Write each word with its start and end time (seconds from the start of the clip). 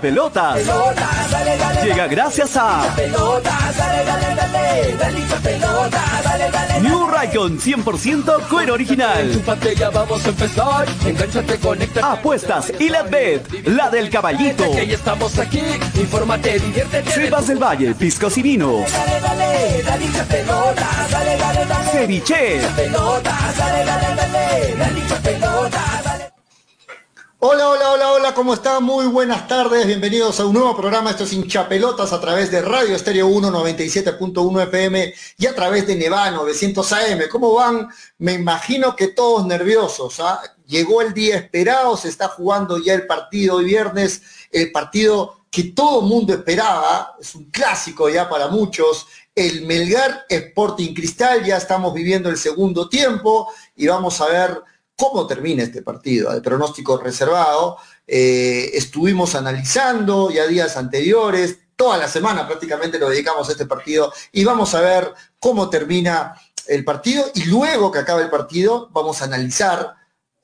pelotas. 0.00 0.60
Llega 1.82 2.06
gracias 2.06 2.56
a 2.56 2.82
New 6.82 7.06
Raycon 7.08 7.58
100% 7.58 8.48
cuero 8.48 8.74
original. 8.74 9.42
vamos 9.92 10.24
a 10.24 10.28
empezar. 10.28 10.86
Apuestas 12.02 12.72
y 12.78 12.88
la 12.88 13.02
bet, 13.02 13.66
la 13.66 13.90
del 13.90 14.10
caballito. 14.10 14.64
estamos 14.64 15.38
aquí. 15.38 15.62
Infórmate, 15.94 16.58
diviértete. 16.58 17.10
Sebas 17.10 17.46
del 17.48 17.58
Valle, 17.58 17.94
pisco 17.94 18.28
y 18.36 18.42
vino. 18.42 18.84
Ceviche. 21.92 22.60
Hola, 27.40 27.68
hola, 27.68 27.92
hola, 27.92 28.12
hola, 28.14 28.34
¿cómo 28.34 28.52
está? 28.52 28.80
Muy 28.80 29.06
buenas 29.06 29.46
tardes, 29.46 29.86
bienvenidos 29.86 30.40
a 30.40 30.46
un 30.46 30.54
nuevo 30.54 30.76
programa, 30.76 31.10
esto 31.10 31.22
es 31.22 31.32
Hinchapelotas 31.32 32.12
a 32.12 32.20
través 32.20 32.50
de 32.50 32.60
Radio 32.62 32.96
Estéreo 32.96 33.28
1 33.28 33.52
97.1 33.52 34.62
FM 34.64 35.14
y 35.36 35.46
a 35.46 35.54
través 35.54 35.86
de 35.86 35.94
Neva 35.94 36.32
900 36.32 36.92
AM. 36.92 37.20
¿Cómo 37.30 37.54
van? 37.54 37.90
Me 38.18 38.32
imagino 38.32 38.96
que 38.96 39.06
todos 39.06 39.46
nerviosos, 39.46 40.18
¿ah? 40.18 40.42
Llegó 40.66 41.00
el 41.00 41.14
día 41.14 41.36
esperado, 41.36 41.96
se 41.96 42.08
está 42.08 42.26
jugando 42.26 42.76
ya 42.76 42.94
el 42.94 43.06
partido 43.06 43.58
hoy 43.58 43.66
viernes, 43.66 44.20
el 44.50 44.72
partido 44.72 45.44
que 45.48 45.62
todo 45.62 46.00
el 46.00 46.06
mundo 46.08 46.32
esperaba, 46.34 47.14
es 47.20 47.36
un 47.36 47.52
clásico 47.52 48.08
ya 48.08 48.28
para 48.28 48.48
muchos, 48.48 49.06
el 49.32 49.64
Melgar 49.64 50.26
Sporting 50.28 50.92
Cristal, 50.92 51.44
ya 51.44 51.56
estamos 51.56 51.94
viviendo 51.94 52.30
el 52.30 52.36
segundo 52.36 52.88
tiempo 52.88 53.46
y 53.76 53.86
vamos 53.86 54.20
a 54.20 54.26
ver 54.26 54.60
cómo 54.98 55.28
termina 55.28 55.62
este 55.62 55.82
partido, 55.82 56.32
el 56.32 56.42
pronóstico 56.42 56.98
reservado. 56.98 57.78
Eh, 58.04 58.70
estuvimos 58.74 59.36
analizando 59.36 60.28
ya 60.30 60.46
días 60.46 60.76
anteriores, 60.76 61.56
toda 61.76 61.96
la 61.98 62.08
semana 62.08 62.48
prácticamente 62.48 62.98
lo 62.98 63.08
dedicamos 63.08 63.48
a 63.48 63.52
este 63.52 63.64
partido 63.64 64.12
y 64.32 64.44
vamos 64.44 64.74
a 64.74 64.80
ver 64.80 65.14
cómo 65.38 65.70
termina 65.70 66.34
el 66.66 66.84
partido 66.84 67.30
y 67.34 67.44
luego 67.44 67.92
que 67.92 68.00
acabe 68.00 68.24
el 68.24 68.30
partido 68.30 68.88
vamos 68.90 69.22
a 69.22 69.26
analizar 69.26 69.94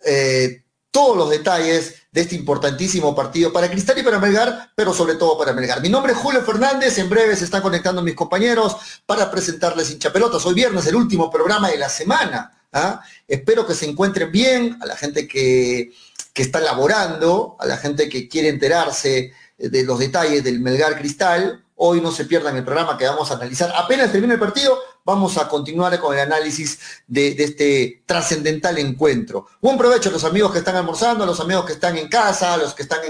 eh, 0.05 0.62
todos 0.92 1.16
los 1.16 1.30
detalles 1.30 1.96
de 2.12 2.20
este 2.20 2.36
importantísimo 2.36 3.12
partido 3.12 3.52
para 3.52 3.68
Cristal 3.68 3.98
y 3.98 4.05
para 4.05 4.20
Melgar, 4.20 4.70
pero 4.77 4.94
sobre 4.94 5.16
todo 5.16 5.36
para 5.36 5.52
Melgar. 5.52 5.83
Mi 5.83 5.89
nombre 5.89 6.12
es 6.12 6.18
Julio 6.18 6.42
Fernández, 6.42 6.96
en 6.98 7.11
breve 7.11 7.34
se 7.34 7.44
están 7.44 7.61
conectando 7.61 8.02
mis 8.02 8.14
compañeros 8.14 8.77
para 9.05 9.28
presentarles 9.33 9.91
hinchapelotas. 9.91 10.46
Hoy 10.46 10.55
viernes, 10.55 10.86
el 10.86 10.94
último 10.94 11.28
programa 11.28 11.70
de 11.70 11.78
la 11.78 11.89
semana 11.89 12.52
¿ah? 12.75 13.00
Espero 13.27 13.67
que 13.67 13.75
se 13.75 13.86
encuentren 13.86 14.30
bien, 14.30 14.77
a 14.83 14.86
la 14.86 14.97
gente 14.97 15.27
que, 15.27 15.92
que 16.34 16.42
está 16.42 16.61
laborando, 16.61 17.56
a 17.58 17.67
la 17.67 17.78
gente 17.78 18.08
que 18.11 18.28
quiere 18.28 18.48
enterarse 18.48 19.33
de 19.56 19.84
los 19.84 19.98
detalles 19.98 20.44
del 20.44 20.61
Melgar 20.61 20.98
Cristal. 20.98 21.64
Hoy 21.77 22.00
no 22.00 22.12
se 22.12 22.25
pierdan 22.25 22.56
el 22.56 22.64
programa 22.64 22.97
que 22.97 23.05
vamos 23.05 23.30
a 23.30 23.34
analizar. 23.34 23.72
Apenas 23.77 24.12
termine 24.12 24.34
el 24.34 24.41
partido, 24.41 24.78
vamos 25.05 25.36
a 25.39 25.48
continuar 25.48 25.98
con 25.98 26.14
el 26.14 26.20
análisis 26.20 26.78
de, 27.08 27.34
este 27.36 28.05
trascendental 28.06 28.78
encuentro. 28.78 29.48
Buen 29.61 29.77
provecho 29.77 30.08
a 30.08 30.12
los 30.12 30.22
amigos 30.22 30.52
que 30.52 30.58
están 30.58 30.77
almorzando, 30.77 31.25
a 31.25 31.27
los 31.27 31.41
amigos 31.41 31.64
que 31.64 31.72
están 31.72 31.98
en 31.98 32.08
casa, 32.08 32.55
a 32.55 32.56
los 32.58 32.75
que 32.75 32.84
están 32.84 33.00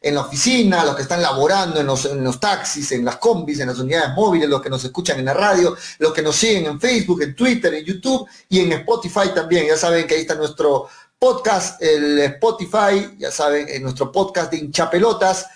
en, 0.00 0.14
la 0.14 0.20
oficina, 0.20 0.82
a 0.82 0.84
los 0.84 0.94
que 0.94 1.02
están 1.02 1.20
laborando 1.20 1.80
en 1.80 1.86
los, 1.86 2.40
taxis, 2.40 2.92
en 2.92 3.04
las 3.04 3.16
combis, 3.16 3.58
en 3.58 3.68
las 3.68 3.78
unidades 3.80 4.14
móviles, 4.14 4.48
los 4.48 4.62
que 4.62 4.70
nos 4.70 4.84
escuchan 4.84 5.18
en 5.18 5.24
la 5.24 5.34
radio, 5.34 5.76
los 5.98 6.12
que 6.12 6.22
nos 6.22 6.36
siguen 6.36 6.66
en 6.66 6.80
Facebook, 6.80 7.22
en 7.22 7.34
Twitter, 7.34 7.74
en 7.74 7.84
YouTube 7.84 8.28
y 8.48 8.60
en 8.60 8.72
Spotify 8.72 9.30
también. 9.34 9.66
Ya 9.66 9.76
saben 9.76 10.06
que 10.06 10.14
ahí 10.14 10.20
está 10.20 10.36
nuestro 10.36 10.88
podcast, 11.18 11.82
el 11.82 12.20
Spotify, 12.20 13.16
ya 13.18 13.32
saben, 13.32 13.68
en 13.68 13.82
nuestro 13.82 14.12
podcast 14.12 14.50
de 14.52 14.58
hinchapelotas 14.58 15.48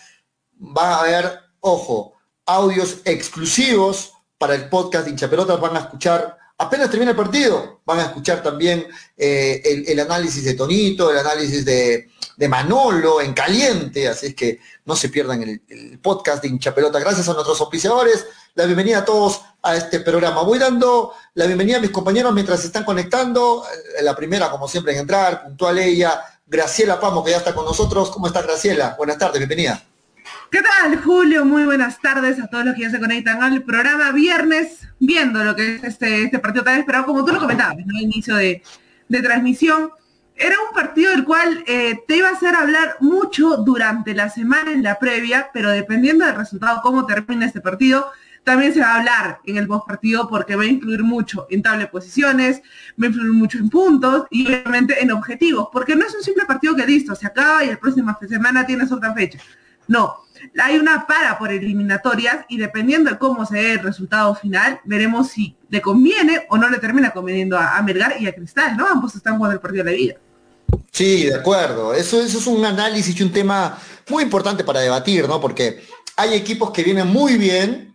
va 0.60 0.96
a 0.96 1.00
haber, 1.00 1.40
ojo, 1.60 2.15
audios 2.46 2.98
exclusivos 3.04 4.12
para 4.38 4.54
el 4.54 4.68
podcast 4.68 5.04
de 5.04 5.10
hinchapelotas, 5.10 5.60
van 5.60 5.76
a 5.76 5.80
escuchar, 5.80 6.38
apenas 6.58 6.90
termina 6.90 7.10
el 7.10 7.16
partido, 7.16 7.80
van 7.84 8.00
a 8.00 8.04
escuchar 8.04 8.42
también 8.42 8.86
eh, 9.16 9.84
el, 9.86 9.98
análisis 10.00 10.44
de 10.44 10.54
Tonito, 10.54 11.10
el 11.10 11.18
análisis 11.18 11.64
de, 11.64 12.10
Manolo 12.48 13.22
en 13.22 13.32
caliente, 13.32 14.06
así 14.08 14.26
es 14.26 14.34
que 14.34 14.60
no 14.84 14.94
se 14.94 15.08
pierdan 15.08 15.42
el, 15.42 15.98
podcast 16.00 16.42
de 16.42 16.48
hinchapelotas. 16.48 17.02
Gracias 17.02 17.28
a 17.28 17.32
nuestros 17.32 17.60
auspiciadores, 17.60 18.26
la 18.54 18.66
bienvenida 18.66 18.98
a 18.98 19.04
todos 19.04 19.40
a 19.62 19.74
este 19.74 20.00
programa. 20.00 20.42
Voy 20.42 20.58
dando 20.58 21.14
la 21.34 21.46
bienvenida 21.46 21.78
a 21.78 21.80
mis 21.80 21.90
compañeros 21.90 22.34
mientras 22.34 22.60
se 22.60 22.66
están 22.66 22.84
conectando, 22.84 23.64
eh, 23.98 24.02
la 24.02 24.14
primera 24.14 24.50
como 24.50 24.68
siempre 24.68 24.92
en 24.92 25.00
entrar, 25.00 25.44
puntual 25.44 25.78
ella, 25.78 26.22
Graciela 26.46 27.00
Pamo, 27.00 27.24
que 27.24 27.32
ya 27.32 27.38
está 27.38 27.54
con 27.54 27.64
nosotros. 27.64 28.10
¿Cómo 28.10 28.26
está 28.26 28.42
Graciela? 28.42 28.94
Buenas 28.98 29.18
tardes, 29.18 29.38
bienvenida. 29.38 29.82
¿Qué 30.50 30.62
tal, 30.62 30.96
Julio? 31.02 31.44
Muy 31.44 31.64
buenas 31.64 32.00
tardes 32.00 32.40
a 32.40 32.46
todos 32.46 32.64
los 32.64 32.74
que 32.76 32.82
ya 32.82 32.90
se 32.90 33.00
conectan 33.00 33.42
al 33.42 33.62
programa 33.64 34.12
viernes, 34.12 34.88
viendo 35.00 35.42
lo 35.42 35.56
que 35.56 35.76
es 35.76 35.84
este, 35.84 36.22
este 36.22 36.38
partido 36.38 36.64
tan 36.64 36.78
esperado, 36.78 37.04
como 37.04 37.24
tú 37.24 37.32
lo 37.32 37.40
comentabas, 37.40 37.84
¿no? 37.84 37.98
Inicio 37.98 38.36
de, 38.36 38.62
transmisión. 39.08 39.90
Era 40.36 40.54
un 40.68 40.74
partido 40.74 41.10
del 41.10 41.24
cual 41.24 41.64
eh, 41.66 41.98
te 42.06 42.18
iba 42.18 42.28
a 42.28 42.32
hacer 42.32 42.54
hablar 42.54 42.96
mucho 43.00 43.56
durante 43.56 44.14
la 44.14 44.30
semana 44.30 44.72
en 44.72 44.82
la 44.82 44.98
previa, 44.98 45.50
pero 45.52 45.70
dependiendo 45.70 46.24
del 46.24 46.36
resultado, 46.36 46.80
cómo 46.82 47.06
termina 47.06 47.46
este 47.46 47.60
partido, 47.60 48.12
también 48.44 48.72
se 48.72 48.80
va 48.80 48.94
a 48.94 48.98
hablar 48.98 49.40
en 49.46 49.56
el 49.56 49.66
post 49.66 49.88
partido 49.88 50.28
porque 50.28 50.54
va 50.54 50.62
a 50.62 50.66
incluir 50.66 51.02
mucho 51.02 51.48
en 51.50 51.62
tabla 51.62 51.80
de 51.80 51.86
posiciones, 51.88 52.62
va 53.00 53.06
a 53.06 53.08
influir 53.08 53.32
mucho 53.32 53.58
en 53.58 53.68
puntos 53.68 54.26
y 54.30 54.46
obviamente 54.46 55.02
en 55.02 55.10
objetivos, 55.10 55.68
porque 55.72 55.96
no 55.96 56.06
es 56.06 56.14
un 56.14 56.22
simple 56.22 56.44
partido 56.44 56.76
que 56.76 56.86
listo, 56.86 57.16
se 57.16 57.26
acaba 57.26 57.64
y 57.64 57.70
la 57.70 57.76
próxima 57.76 58.16
semana 58.28 58.64
tienes 58.64 58.92
otra 58.92 59.12
fecha. 59.12 59.40
No, 59.88 60.16
hay 60.58 60.76
una 60.76 61.06
para 61.06 61.38
por 61.38 61.52
eliminatorias 61.52 62.44
y 62.48 62.58
dependiendo 62.58 63.10
de 63.10 63.18
cómo 63.18 63.46
se 63.46 63.56
dé 63.56 63.72
el 63.72 63.80
resultado 63.80 64.34
final, 64.34 64.80
veremos 64.84 65.28
si 65.28 65.56
le 65.68 65.80
conviene 65.80 66.46
o 66.50 66.58
no 66.58 66.68
le 66.68 66.78
termina 66.78 67.10
conveniendo 67.10 67.58
a, 67.58 67.80
Melgar 67.82 68.20
y 68.20 68.26
a 68.26 68.34
Cristal, 68.34 68.76
¿no? 68.76 68.86
Ambos 68.86 69.14
están 69.14 69.36
jugando 69.36 69.54
el 69.54 69.60
partido 69.60 69.84
de 69.84 69.90
la 69.90 69.96
vida. 69.96 70.14
Sí, 70.92 71.26
de 71.26 71.34
acuerdo. 71.34 71.94
Eso, 71.94 72.20
eso 72.20 72.38
es 72.38 72.46
un 72.46 72.64
análisis 72.64 73.18
y 73.18 73.22
un 73.22 73.32
tema 73.32 73.78
muy 74.08 74.22
importante 74.22 74.64
para 74.64 74.80
debatir, 74.80 75.28
¿no? 75.28 75.40
Porque 75.40 75.82
hay 76.16 76.34
equipos 76.34 76.70
que 76.70 76.82
vienen 76.82 77.08
muy 77.08 77.36
bien, 77.36 77.94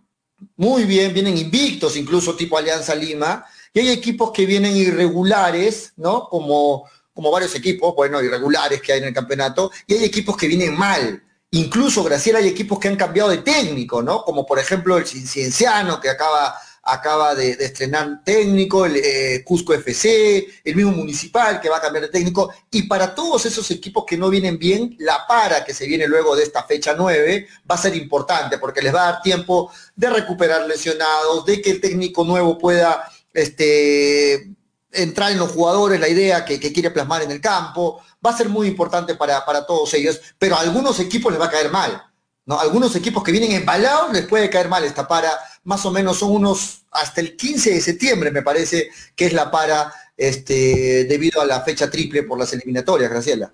muy 0.56 0.84
bien, 0.84 1.14
vienen 1.14 1.38
invictos, 1.38 1.98
incluso 1.98 2.36
tipo 2.36 2.58
Alianza 2.58 2.94
Lima, 2.96 3.46
y 3.74 3.80
hay 3.80 3.90
equipos 3.90 4.32
que 4.32 4.46
vienen 4.46 4.76
irregulares, 4.76 5.94
¿no? 5.98 6.28
Como, 6.30 6.90
como 7.14 7.32
varios 7.32 7.56
equipos, 7.56 7.96
bueno, 7.96 8.22
irregulares 8.22 8.82
que 8.82 8.94
hay 8.94 9.00
en 9.00 9.06
el 9.06 9.14
campeonato, 9.14 9.72
y 9.88 9.94
hay 9.94 10.04
equipos 10.04 10.38
que 10.38 10.48
vienen 10.48 10.78
mal. 10.78 11.24
Incluso, 11.54 12.02
Graciela, 12.06 12.40
hay 12.40 12.48
equipos 12.48 12.80
que 12.80 12.88
han 12.88 12.96
cambiado 12.96 13.30
de 13.30 13.40
técnico, 13.40 14.02
¿no? 14.02 14.24
Como 14.24 14.46
por 14.46 14.58
ejemplo 14.58 14.98
el 14.98 15.06
Cienciano, 15.06 16.00
que 16.00 16.10
acaba, 16.10 16.56
acaba 16.82 17.36
de, 17.36 17.52
estrenar 17.52 18.24
técnico, 18.24 18.86
el 18.86 18.96
eh, 18.96 19.44
Cusco 19.44 19.74
FC, 19.74 20.48
el 20.64 20.76
mismo 20.78 20.94
Municipal, 20.94 21.60
que 21.60 21.68
va 21.68 21.78
a 21.78 21.82
cambiar 21.82 22.06
de 22.06 22.10
técnico. 22.10 22.54
Y 22.72 22.84
para 22.84 23.14
todos 23.14 23.46
esos 23.46 23.70
equipos 23.70 24.06
que 24.06 24.16
no 24.18 24.30
vienen 24.30 24.58
bien, 24.58 24.96
la 25.00 25.28
para 25.28 25.66
que 25.66 25.74
se 25.74 25.86
viene 25.88 26.08
luego 26.08 26.38
de 26.38 26.44
esta 26.44 26.64
fecha 26.64 26.96
9 26.98 27.46
va 27.70 27.76
a 27.76 27.78
ser 27.78 27.98
importante, 27.98 28.58
porque 28.58 28.82
les 28.82 28.96
va 28.96 29.10
a 29.10 29.12
dar 29.12 29.22
tiempo 29.22 29.74
de 29.94 30.10
recuperar 30.10 30.66
lesionados, 30.68 31.46
de 31.46 31.62
que 31.62 31.72
el 31.72 31.82
técnico 31.82 32.24
nuevo 32.24 32.58
pueda 32.58 33.12
este, 33.34 34.54
entrar 34.94 35.34
en 35.34 35.40
los 35.40 35.52
jugadores, 35.52 36.00
la 36.00 36.08
idea 36.08 36.46
que 36.46 36.60
quiere 36.60 36.92
plasmar 36.92 37.24
en 37.24 37.32
el 37.32 37.42
campo 37.42 38.02
va 38.26 38.32
a 38.32 38.38
ser 38.38 38.50
muy 38.50 38.68
importante 38.68 39.16
para, 39.16 39.44
todos 39.66 39.94
ellos, 39.94 40.22
pero 40.38 40.56
a 40.56 40.62
algunos 40.62 41.00
equipos 41.00 41.32
les 41.32 41.42
va 41.42 41.46
a 41.46 41.52
caer 41.52 41.72
mal. 41.72 42.04
¿no? 42.46 42.60
Algunos 42.60 42.96
equipos 42.96 43.24
que 43.24 43.32
vienen 43.32 43.52
embalados 43.52 44.14
les 44.14 44.26
puede 44.26 44.50
caer 44.50 44.70
mal 44.70 44.84
esta 44.84 45.08
para, 45.08 45.32
más 45.64 45.86
o 45.86 45.92
menos 45.92 46.18
son 46.18 46.32
unos 46.32 46.84
hasta 46.92 47.22
el 47.22 47.36
15 47.36 47.72
de 47.72 47.82
septiembre, 47.82 48.32
me 48.32 48.42
parece, 48.42 48.90
que 49.16 49.26
es 49.26 49.34
la 49.34 49.50
para 49.50 49.94
este, 50.18 51.06
debido 51.06 51.42
a 51.42 51.46
la 51.46 51.62
fecha 51.62 51.90
triple 51.90 52.24
por 52.24 52.38
las 52.38 52.54
eliminatorias, 52.54 53.10
Graciela. 53.10 53.52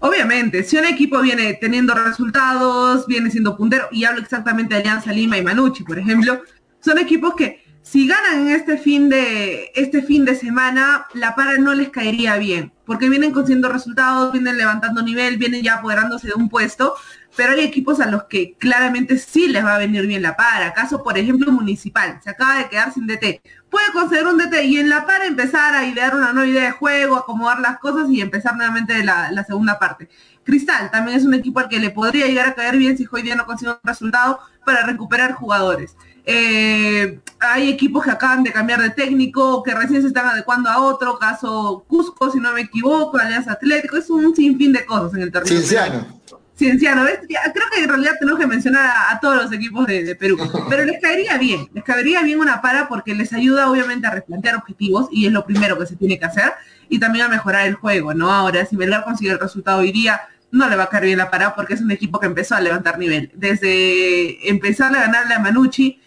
Obviamente, 0.00 0.62
si 0.62 0.76
un 0.76 0.84
equipo 0.84 1.20
viene 1.20 1.54
teniendo 1.54 1.94
resultados, 1.94 3.06
viene 3.06 3.30
siendo 3.30 3.56
puntero, 3.56 3.88
y 3.90 4.04
hablo 4.04 4.20
exactamente 4.20 4.74
de 4.74 4.80
Alianza 4.80 5.12
Lima 5.12 5.38
y 5.38 5.42
Manucci, 5.42 5.84
por 5.84 5.98
ejemplo, 5.98 6.42
son 6.80 6.98
equipos 6.98 7.34
que 7.34 7.64
si 7.82 8.06
ganan 8.06 8.48
este 8.48 8.78
fin 8.78 9.08
de 9.08 9.70
este 9.74 10.02
fin 10.02 10.24
de 10.24 10.34
semana, 10.34 11.06
la 11.14 11.34
para 11.34 11.56
no 11.58 11.72
les 11.72 11.88
caería 11.90 12.36
bien, 12.36 12.72
porque 12.86 13.08
vienen 13.08 13.32
consiguiendo 13.32 13.68
resultados, 13.68 14.32
vienen 14.32 14.56
levantando 14.56 15.02
nivel, 15.02 15.36
vienen 15.36 15.62
ya 15.62 15.74
apoderándose 15.74 16.28
de 16.28 16.34
un 16.34 16.48
puesto, 16.48 16.94
pero 17.36 17.52
hay 17.52 17.60
equipos 17.60 18.00
a 18.00 18.06
los 18.06 18.24
que 18.24 18.54
claramente 18.54 19.18
sí 19.18 19.48
les 19.48 19.64
va 19.64 19.74
a 19.74 19.78
venir 19.78 20.06
bien 20.06 20.22
la 20.22 20.36
para. 20.36 20.72
Caso, 20.72 21.02
por 21.02 21.18
ejemplo, 21.18 21.52
Municipal, 21.52 22.18
se 22.22 22.30
acaba 22.30 22.56
de 22.56 22.68
quedar 22.68 22.94
sin 22.94 23.06
DT. 23.06 23.42
Puede 23.68 23.92
conceder 23.92 24.26
un 24.26 24.38
DT 24.38 24.64
y 24.64 24.78
en 24.78 24.88
la 24.88 25.04
para 25.04 25.26
empezar 25.26 25.74
a 25.74 25.84
idear 25.84 26.14
una 26.14 26.32
nueva 26.32 26.48
idea 26.48 26.64
de 26.64 26.70
juego, 26.70 27.16
acomodar 27.16 27.60
las 27.60 27.78
cosas 27.78 28.08
y 28.08 28.20
empezar 28.20 28.56
nuevamente 28.56 29.04
la, 29.04 29.30
la 29.32 29.44
segunda 29.44 29.78
parte. 29.78 30.08
Cristal 30.44 30.90
también 30.92 31.18
es 31.18 31.24
un 31.24 31.34
equipo 31.34 31.58
al 31.58 31.68
que 31.68 31.80
le 31.80 31.90
podría 31.90 32.26
llegar 32.26 32.46
a 32.46 32.54
caer 32.54 32.76
bien 32.76 32.96
si 32.96 33.06
hoy 33.10 33.22
día 33.22 33.34
no 33.34 33.46
consigue 33.46 33.72
un 33.72 33.78
resultado 33.82 34.38
para 34.64 34.86
recuperar 34.86 35.32
jugadores. 35.32 35.96
Eh, 36.28 37.20
hay 37.38 37.70
equipos 37.70 38.04
que 38.04 38.10
acaban 38.10 38.42
de 38.42 38.52
cambiar 38.52 38.82
de 38.82 38.90
técnico, 38.90 39.62
que 39.62 39.72
recién 39.72 40.02
se 40.02 40.08
están 40.08 40.26
adecuando 40.26 40.68
a 40.68 40.82
otro, 40.82 41.18
caso 41.18 41.84
Cusco, 41.86 42.32
si 42.32 42.40
no 42.40 42.52
me 42.52 42.62
equivoco, 42.62 43.16
Alianza 43.16 43.52
Atlético, 43.52 43.96
es 43.96 44.10
un 44.10 44.34
sinfín 44.34 44.72
de 44.72 44.84
cosas 44.84 45.14
en 45.14 45.22
el 45.22 45.30
territorio. 45.30 45.62
Cienciano. 45.62 46.20
Cienciano, 46.56 47.04
creo 47.04 47.66
que 47.72 47.82
en 47.82 47.88
realidad 47.88 48.14
tenemos 48.18 48.40
que 48.40 48.46
mencionar 48.46 48.90
a, 49.10 49.20
todos 49.20 49.44
los 49.44 49.52
equipos 49.52 49.86
de, 49.86 50.16
Perú, 50.16 50.38
pero 50.68 50.84
les 50.84 51.00
caería 51.00 51.38
bien, 51.38 51.68
les 51.72 51.84
caería 51.84 52.22
bien 52.22 52.40
una 52.40 52.60
para 52.60 52.88
porque 52.88 53.14
les 53.14 53.32
ayuda 53.32 53.70
obviamente 53.70 54.06
a 54.06 54.10
replantear 54.10 54.56
objetivos 54.56 55.08
y 55.12 55.26
es 55.26 55.32
lo 55.32 55.44
primero 55.44 55.78
que 55.78 55.86
se 55.86 55.96
tiene 55.96 56.18
que 56.18 56.24
hacer 56.24 56.54
y 56.88 56.98
también 56.98 57.26
a 57.26 57.28
mejorar 57.28 57.66
el 57.66 57.74
juego, 57.74 58.14
¿no? 58.14 58.32
Ahora, 58.32 58.64
si 58.64 58.76
Melgar 58.76 59.04
consigue 59.04 59.30
el 59.30 59.38
resultado 59.38 59.80
hoy 59.80 59.92
día, 59.92 60.22
no 60.50 60.68
le 60.68 60.76
va 60.76 60.84
a 60.84 60.88
caer 60.88 61.04
bien 61.04 61.18
la 61.18 61.30
para 61.30 61.54
porque 61.54 61.74
es 61.74 61.82
un 61.82 61.90
equipo 61.90 62.18
que 62.18 62.26
empezó 62.26 62.54
a 62.54 62.60
levantar 62.60 62.98
nivel. 62.98 63.30
Desde 63.34 64.48
empezar 64.48 64.96
a 64.96 65.00
ganarle 65.00 65.34
a 65.34 65.38
Manucci, 65.38 66.00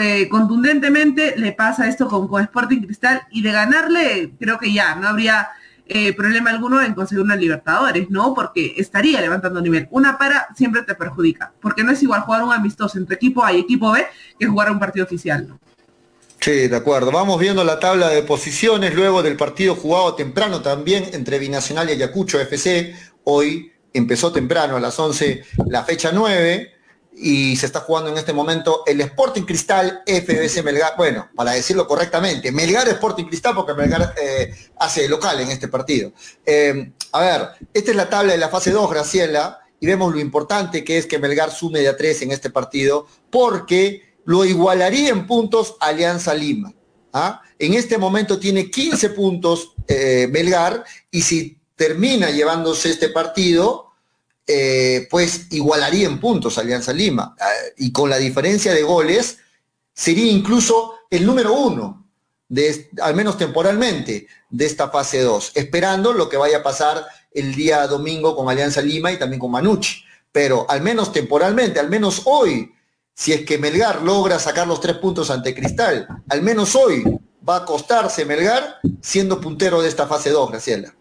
eh, 0.00 0.28
contundentemente 0.30 1.34
le 1.36 1.52
pasa 1.52 1.88
esto 1.88 2.08
con, 2.08 2.42
Sporting 2.42 2.82
Cristal 2.82 3.22
y 3.30 3.42
de 3.42 3.52
ganarle 3.52 4.32
creo 4.38 4.58
que 4.58 4.72
ya 4.72 4.94
no 4.94 5.08
habría 5.08 5.48
eh, 5.86 6.14
problema 6.14 6.50
alguno 6.50 6.80
en 6.80 6.94
conseguir 6.94 7.22
una 7.22 7.36
Libertadores, 7.36 8.08
¿no? 8.08 8.32
Porque 8.32 8.74
estaría 8.78 9.20
levantando 9.20 9.60
nivel. 9.60 9.86
Una 9.90 10.16
para 10.16 10.48
siempre 10.56 10.82
te 10.82 10.94
perjudica, 10.94 11.52
porque 11.60 11.84
no 11.84 11.92
es 11.92 12.02
igual 12.02 12.22
jugar 12.22 12.42
un 12.42 12.52
amistoso 12.52 12.96
entre 12.98 13.16
equipo 13.16 13.44
A 13.44 13.52
y 13.52 13.60
equipo 13.60 13.92
B 13.92 14.06
que 14.38 14.46
jugar 14.46 14.70
un 14.72 14.78
partido 14.78 15.04
oficial. 15.04 15.58
Sí, 16.40 16.68
de 16.68 16.76
acuerdo. 16.76 17.12
Vamos 17.12 17.38
viendo 17.38 17.64
la 17.64 17.78
tabla 17.78 18.08
de 18.08 18.22
posiciones 18.22 18.94
luego 18.94 19.22
del 19.22 19.36
partido 19.36 19.74
jugado 19.74 20.14
temprano 20.14 20.62
también 20.62 21.10
entre 21.12 21.38
Binacional 21.38 21.88
y 21.88 21.92
Ayacucho 21.92 22.40
FC. 22.40 22.94
Hoy 23.24 23.72
empezó 23.92 24.32
temprano 24.32 24.76
a 24.76 24.80
las 24.80 24.98
11 24.98 25.44
la 25.66 25.84
fecha 25.84 26.10
9 26.12 26.73
y 27.16 27.56
se 27.56 27.66
está 27.66 27.80
jugando 27.80 28.10
en 28.10 28.18
este 28.18 28.32
momento 28.32 28.82
el 28.86 29.00
Sporting 29.00 29.42
Cristal 29.42 30.02
FBC 30.06 30.62
Melgar, 30.64 30.94
bueno, 30.96 31.28
para 31.34 31.52
decirlo 31.52 31.86
correctamente, 31.86 32.50
Melgar 32.50 32.88
Sporting 32.88 33.26
Cristal 33.26 33.54
porque 33.54 33.74
Melgar 33.74 34.14
eh, 34.20 34.54
hace 34.78 35.08
local 35.08 35.40
en 35.40 35.50
este 35.50 35.68
partido. 35.68 36.12
Eh, 36.44 36.92
a 37.12 37.20
ver, 37.20 37.48
esta 37.72 37.90
es 37.90 37.96
la 37.96 38.08
tabla 38.08 38.32
de 38.32 38.38
la 38.38 38.48
fase 38.48 38.70
2, 38.70 38.90
Graciela, 38.90 39.60
y 39.78 39.86
vemos 39.86 40.12
lo 40.12 40.20
importante 40.20 40.82
que 40.82 40.98
es 40.98 41.06
que 41.06 41.18
Melgar 41.18 41.50
sume 41.50 41.80
de 41.80 41.88
a 41.88 41.96
3 41.96 42.22
en 42.22 42.32
este 42.32 42.50
partido 42.50 43.06
porque 43.30 44.14
lo 44.24 44.44
igualaría 44.44 45.10
en 45.10 45.26
puntos 45.26 45.76
Alianza 45.80 46.34
Lima. 46.34 46.72
¿ah? 47.12 47.42
En 47.58 47.74
este 47.74 47.98
momento 47.98 48.38
tiene 48.38 48.70
15 48.70 49.10
puntos 49.10 49.74
eh, 49.86 50.28
Melgar 50.30 50.84
y 51.10 51.22
si 51.22 51.58
termina 51.76 52.30
llevándose 52.30 52.90
este 52.90 53.08
partido, 53.08 53.92
eh, 54.46 55.06
pues 55.10 55.46
igualaría 55.52 56.06
en 56.06 56.20
puntos 56.20 56.58
Alianza 56.58 56.92
Lima. 56.92 57.34
Eh, 57.40 57.74
y 57.78 57.92
con 57.92 58.10
la 58.10 58.18
diferencia 58.18 58.74
de 58.74 58.82
goles, 58.82 59.38
sería 59.92 60.30
incluso 60.30 60.94
el 61.10 61.24
número 61.24 61.52
uno, 61.54 62.06
de, 62.48 62.90
al 63.00 63.14
menos 63.14 63.38
temporalmente, 63.38 64.26
de 64.50 64.66
esta 64.66 64.90
fase 64.90 65.20
2, 65.20 65.52
esperando 65.54 66.12
lo 66.12 66.28
que 66.28 66.36
vaya 66.36 66.58
a 66.58 66.62
pasar 66.62 67.06
el 67.32 67.54
día 67.54 67.86
domingo 67.86 68.36
con 68.36 68.48
Alianza 68.48 68.80
Lima 68.80 69.12
y 69.12 69.18
también 69.18 69.40
con 69.40 69.50
Manucci. 69.50 70.04
Pero 70.30 70.66
al 70.68 70.82
menos 70.82 71.12
temporalmente, 71.12 71.80
al 71.80 71.88
menos 71.88 72.22
hoy, 72.24 72.72
si 73.14 73.32
es 73.32 73.44
que 73.44 73.58
Melgar 73.58 74.02
logra 74.02 74.38
sacar 74.38 74.66
los 74.66 74.80
tres 74.80 74.98
puntos 74.98 75.30
ante 75.30 75.54
Cristal, 75.54 76.06
al 76.28 76.42
menos 76.42 76.74
hoy 76.74 77.04
va 77.48 77.56
a 77.56 77.60
acostarse 77.60 78.24
Melgar 78.24 78.78
siendo 79.00 79.40
puntero 79.40 79.80
de 79.80 79.88
esta 79.88 80.06
fase 80.06 80.30
2, 80.30 80.50
Graciela. 80.50 80.94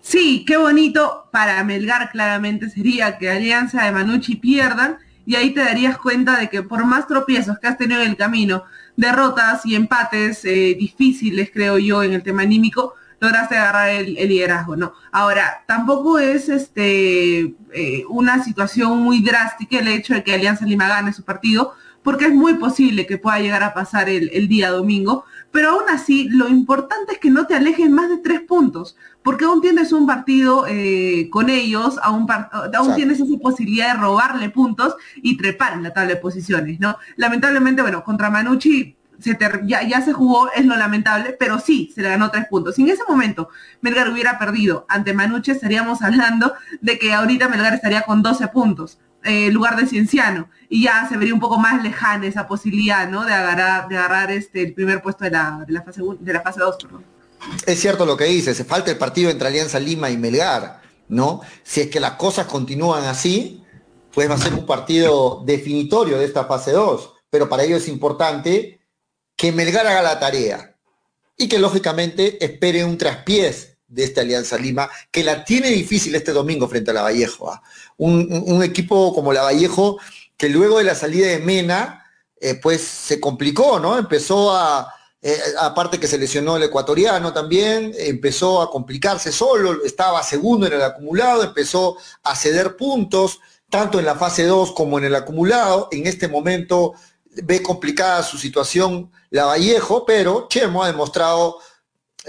Sí, 0.00 0.44
qué 0.46 0.56
bonito 0.56 1.28
para 1.32 1.62
Melgar 1.64 2.10
claramente 2.10 2.70
sería 2.70 3.18
que 3.18 3.30
Alianza 3.30 3.84
de 3.84 3.92
Manucci 3.92 4.36
pierdan 4.36 4.98
y 5.26 5.36
ahí 5.36 5.50
te 5.50 5.60
darías 5.60 5.98
cuenta 5.98 6.38
de 6.38 6.48
que 6.48 6.62
por 6.62 6.84
más 6.86 7.06
tropiezos 7.06 7.58
que 7.58 7.66
has 7.66 7.76
tenido 7.76 8.00
en 8.00 8.10
el 8.10 8.16
camino, 8.16 8.64
derrotas 8.96 9.66
y 9.66 9.74
empates 9.74 10.44
eh, 10.44 10.74
difíciles, 10.78 11.50
creo 11.52 11.78
yo, 11.78 12.02
en 12.02 12.14
el 12.14 12.22
tema 12.22 12.42
anímico, 12.42 12.94
lograste 13.20 13.56
agarrar 13.56 13.90
el, 13.90 14.14
liderazgo, 14.14 14.76
¿no? 14.76 14.94
Ahora, 15.12 15.64
tampoco 15.66 16.18
es 16.18 16.48
este 16.48 17.54
eh, 17.72 18.04
una 18.08 18.42
situación 18.42 18.98
muy 18.98 19.22
drástica 19.22 19.78
el 19.78 19.88
hecho 19.88 20.14
de 20.14 20.24
que 20.24 20.34
Alianza 20.34 20.64
Lima 20.64 20.88
gane 20.88 21.12
su 21.12 21.24
partido, 21.24 21.74
porque 22.02 22.26
es 22.26 22.32
muy 22.32 22.54
posible 22.54 23.06
que 23.06 23.18
pueda 23.18 23.38
llegar 23.38 23.62
a 23.62 23.74
pasar 23.74 24.08
el, 24.08 24.48
día 24.48 24.70
domingo, 24.70 25.24
pero 25.50 25.70
aún 25.70 25.88
así 25.88 26.28
lo 26.28 26.48
importante 26.48 27.12
es 27.12 27.18
que 27.18 27.30
no 27.30 27.46
te 27.46 27.54
alejen 27.54 27.92
más 27.92 28.08
de 28.08 28.18
tres 28.18 28.40
puntos, 28.40 28.96
porque 29.22 29.44
aún 29.44 29.60
tienes 29.60 29.92
un 29.92 30.06
partido 30.06 30.66
eh, 30.68 31.28
con 31.30 31.50
ellos, 31.50 31.98
aún, 32.02 32.26
aún 32.30 32.94
tienes 32.94 33.20
esa 33.20 33.38
posibilidad 33.40 33.94
de 33.94 34.00
robarle 34.00 34.50
puntos 34.50 34.94
y 35.16 35.36
trepar 35.36 35.74
en 35.74 35.82
la 35.82 35.92
tabla 35.92 36.14
de 36.14 36.16
posiciones, 36.16 36.80
¿no? 36.80 36.96
Lamentablemente, 37.16 37.82
bueno, 37.82 38.04
contra 38.04 38.30
Manucci 38.30 38.96
se 39.20 39.36
ya, 39.64 40.00
se 40.00 40.12
jugó, 40.12 40.50
es 40.52 40.64
lo 40.64 40.76
lamentable, 40.76 41.36
pero 41.38 41.58
sí, 41.58 41.90
se 41.94 42.02
le 42.02 42.08
ganó 42.08 42.30
tres 42.30 42.46
puntos. 42.46 42.76
Si 42.76 42.82
en 42.82 42.90
ese 42.90 43.02
momento 43.08 43.48
Melgar 43.80 44.10
hubiera 44.10 44.38
perdido 44.38 44.86
ante 44.88 45.12
Manucci, 45.12 45.50
estaríamos 45.50 46.02
hablando 46.02 46.54
de 46.80 46.98
que 46.98 47.12
ahorita 47.12 47.48
Melgar 47.48 47.74
estaría 47.74 48.02
con 48.02 48.22
12 48.22 48.48
puntos 48.48 48.98
eh, 49.28 49.50
lugar 49.50 49.76
de 49.76 49.86
Cienciano 49.86 50.48
y 50.68 50.84
ya 50.84 51.06
se 51.08 51.16
vería 51.16 51.34
un 51.34 51.40
poco 51.40 51.58
más 51.58 51.82
lejana 51.82 52.26
esa 52.26 52.46
posibilidad, 52.46 53.08
¿no? 53.08 53.24
De 53.24 53.32
agarrar, 53.32 53.88
de 53.88 53.96
agarrar 53.96 54.30
este, 54.30 54.62
el 54.62 54.74
primer 54.74 55.02
puesto 55.02 55.24
de 55.24 55.30
la, 55.30 55.64
de 55.66 55.72
la 55.72 55.82
fase 55.82 56.02
de 56.18 56.32
la 56.32 56.40
fase 56.40 56.60
2, 56.60 56.78
Es 57.66 57.80
cierto 57.80 58.06
lo 58.06 58.16
que 58.16 58.24
dice, 58.24 58.54
se 58.54 58.64
falta 58.64 58.90
el 58.90 58.98
partido 58.98 59.30
entre 59.30 59.48
Alianza 59.48 59.78
Lima 59.78 60.10
y 60.10 60.16
Melgar, 60.16 60.80
¿no? 61.08 61.42
Si 61.62 61.82
es 61.82 61.88
que 61.88 62.00
las 62.00 62.12
cosas 62.12 62.46
continúan 62.46 63.04
así, 63.04 63.62
pues 64.12 64.30
va 64.30 64.34
a 64.34 64.38
ser 64.38 64.54
un 64.54 64.66
partido 64.66 65.42
definitorio 65.44 66.18
de 66.18 66.24
esta 66.24 66.44
fase 66.46 66.72
2, 66.72 67.12
pero 67.30 67.48
para 67.48 67.64
ello 67.64 67.76
es 67.76 67.88
importante 67.88 68.80
que 69.36 69.52
Melgar 69.52 69.86
haga 69.86 70.02
la 70.02 70.18
tarea 70.18 70.74
y 71.36 71.48
que 71.48 71.58
lógicamente 71.58 72.42
espere 72.44 72.84
un 72.84 72.98
traspiés 72.98 73.67
de 73.88 74.04
esta 74.04 74.20
Alianza 74.20 74.58
Lima, 74.58 74.88
que 75.10 75.24
la 75.24 75.44
tiene 75.44 75.70
difícil 75.70 76.14
este 76.14 76.32
domingo 76.32 76.68
frente 76.68 76.90
a 76.90 76.94
la 76.94 77.02
Vallejo. 77.02 77.50
¿ah? 77.50 77.62
Un, 77.96 78.62
equipo 78.62 79.14
como 79.14 79.32
la 79.32 79.42
Vallejo, 79.42 79.98
que 80.36 80.48
luego 80.48 80.78
de 80.78 80.84
la 80.84 80.94
salida 80.94 81.28
de 81.28 81.38
Mena, 81.38 82.04
eh, 82.40 82.54
pues 82.54 82.82
se 82.82 83.18
complicó, 83.18 83.80
¿no? 83.80 83.98
Empezó 83.98 84.54
a, 84.54 84.94
eh, 85.20 85.36
aparte 85.58 85.98
que 85.98 86.06
se 86.06 86.18
lesionó 86.18 86.56
el 86.56 86.62
ecuatoriano 86.62 87.32
también, 87.32 87.92
empezó 87.98 88.62
a 88.62 88.70
complicarse 88.70 89.32
solo, 89.32 89.84
estaba 89.84 90.22
segundo 90.22 90.66
en 90.66 90.74
el 90.74 90.82
acumulado, 90.82 91.42
empezó 91.42 91.96
a 92.22 92.36
ceder 92.36 92.76
puntos, 92.76 93.40
tanto 93.68 93.98
en 93.98 94.04
la 94.04 94.14
fase 94.14 94.44
2 94.44 94.72
como 94.72 94.98
en 94.98 95.04
el 95.04 95.14
acumulado. 95.14 95.88
En 95.90 96.06
este 96.06 96.28
momento 96.28 96.94
ve 97.42 97.62
complicada 97.62 98.22
su 98.22 98.38
situación 98.38 99.10
la 99.30 99.46
Vallejo, 99.46 100.04
pero 100.06 100.46
Chemo 100.48 100.84
ha 100.84 100.86
demostrado 100.86 101.58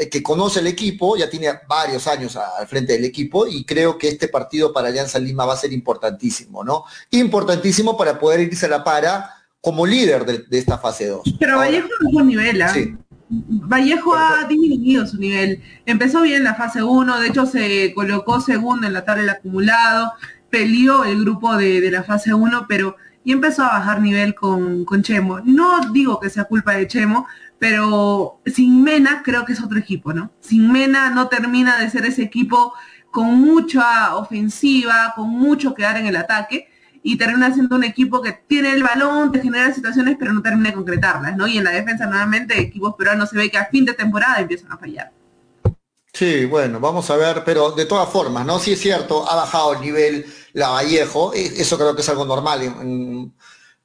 que 0.10 0.24
conoce 0.24 0.60
el 0.60 0.68
equipo, 0.68 1.18
ya 1.18 1.30
tiene 1.30 1.50
varios 1.68 2.08
años 2.08 2.36
al 2.36 2.68
frente 2.68 2.94
del 2.94 3.06
equipo 3.06 3.48
y 3.48 3.66
creo 3.66 3.98
que 3.98 4.08
este 4.08 4.28
partido 4.28 4.72
para 4.72 4.88
Alianza 4.88 5.20
Lima 5.20 5.46
va 5.46 5.54
a 5.54 5.58
ser 5.58 5.74
importantísimo, 5.74 6.64
¿no? 6.64 6.86
Importantísimo 7.12 7.98
para 7.98 8.20
poder 8.20 8.42
irse 8.42 8.68
a 8.68 8.70
la 8.70 8.84
para 8.84 9.32
como 9.62 9.86
líder 9.86 10.26
de, 10.26 10.58
esta 10.58 10.78
fase 10.78 11.08
2. 11.08 11.36
Pero 11.40 11.58
Vallejo 11.58 11.88
no 12.12 12.20
es 12.22 12.26
nivel, 12.26 12.62
¿ah? 12.62 12.70
Sí. 12.70 12.96
Vallejo 13.30 14.16
ha 14.16 14.46
disminuido 14.48 15.06
su 15.06 15.18
nivel. 15.18 15.62
Empezó 15.86 16.22
bien 16.22 16.44
la 16.44 16.56
fase 16.56 16.82
1, 16.82 17.20
de 17.20 17.28
hecho 17.28 17.46
se 17.46 17.94
colocó 17.94 18.42
segundo 18.42 18.88
en 18.88 18.94
la 18.94 19.06
tabla 19.06 19.22
del 19.22 19.30
acumulado, 19.32 20.14
peleó 20.50 21.04
el 21.04 21.22
grupo 21.22 21.58
de, 21.58 21.82
de 21.82 21.92
la 21.92 22.04
fase 22.04 22.34
1, 22.34 22.66
pero 22.70 22.96
y 23.24 23.32
empezó 23.32 23.64
a 23.64 23.80
bajar 23.80 24.02
nivel 24.02 24.34
con, 24.34 24.86
con 24.86 25.04
Chemo. 25.04 25.40
No 25.42 25.92
digo 25.92 26.20
que 26.20 26.30
sea 26.30 26.46
culpa 26.46 26.74
de 26.74 26.88
Chemo, 26.88 27.28
pero 27.60 28.42
sin 28.46 28.84
Mena 28.84 29.22
creo 29.24 29.46
que 29.46 29.54
es 29.54 29.62
otro 29.62 29.78
equipo, 29.78 30.14
¿no? 30.14 30.32
Sin 30.40 30.72
Mena 30.72 31.10
no 31.10 31.28
termina 31.28 31.78
de 31.78 31.90
ser 31.90 32.06
ese 32.06 32.24
equipo 32.24 32.74
con 33.12 33.40
mucha 33.40 34.16
ofensiva, 34.16 35.14
con 35.16 35.30
mucho 35.30 35.74
que 35.74 35.84
dar 35.84 35.98
en 35.98 36.08
el 36.08 36.16
ataque 36.16 36.70
y 37.04 37.18
termina 37.18 37.54
siendo 37.54 37.76
un 37.76 37.84
equipo 37.84 38.22
que 38.22 38.34
tiene 38.34 38.72
el 38.72 38.84
balón, 38.84 39.32
te 39.32 39.42
genera 39.42 39.74
situaciones, 39.74 40.16
pero 40.20 40.34
no 40.34 40.42
termina 40.42 40.70
de 40.70 40.76
concretarlas, 40.76 41.36
¿no? 41.36 41.48
Y 41.48 41.58
en 41.58 41.64
la 41.64 41.72
defensa 41.72 42.06
nuevamente 42.06 42.60
equipos 42.60 42.96
peruanos 42.96 43.30
se 43.30 43.38
ve 43.38 43.50
que 43.50 43.58
a 43.58 43.66
fin 43.66 43.86
de 43.86 43.94
temporada 43.94 44.40
empiezan 44.40 44.72
a 44.72 44.78
fallar. 44.78 45.12
Sí, 46.14 46.46
bueno, 46.46 46.80
vamos 46.80 47.10
a 47.12 47.16
ver, 47.16 47.44
pero 47.46 47.72
de 47.72 47.86
todas 47.86 48.10
formas, 48.10 48.46
¿no? 48.46 48.60
Sí 48.60 48.74
es 48.74 48.82
cierto, 48.82 49.30
ha 49.30 49.36
bajado 49.36 49.74
el 49.74 49.82
nivel 49.82 50.26
la 50.54 50.70
Vallejo, 50.70 51.34
e, 51.34 51.46
eso 51.46 51.78
creo 51.78 51.96
que 51.96 52.02
es 52.02 52.10
algo 52.10 52.26
normal 52.26 52.62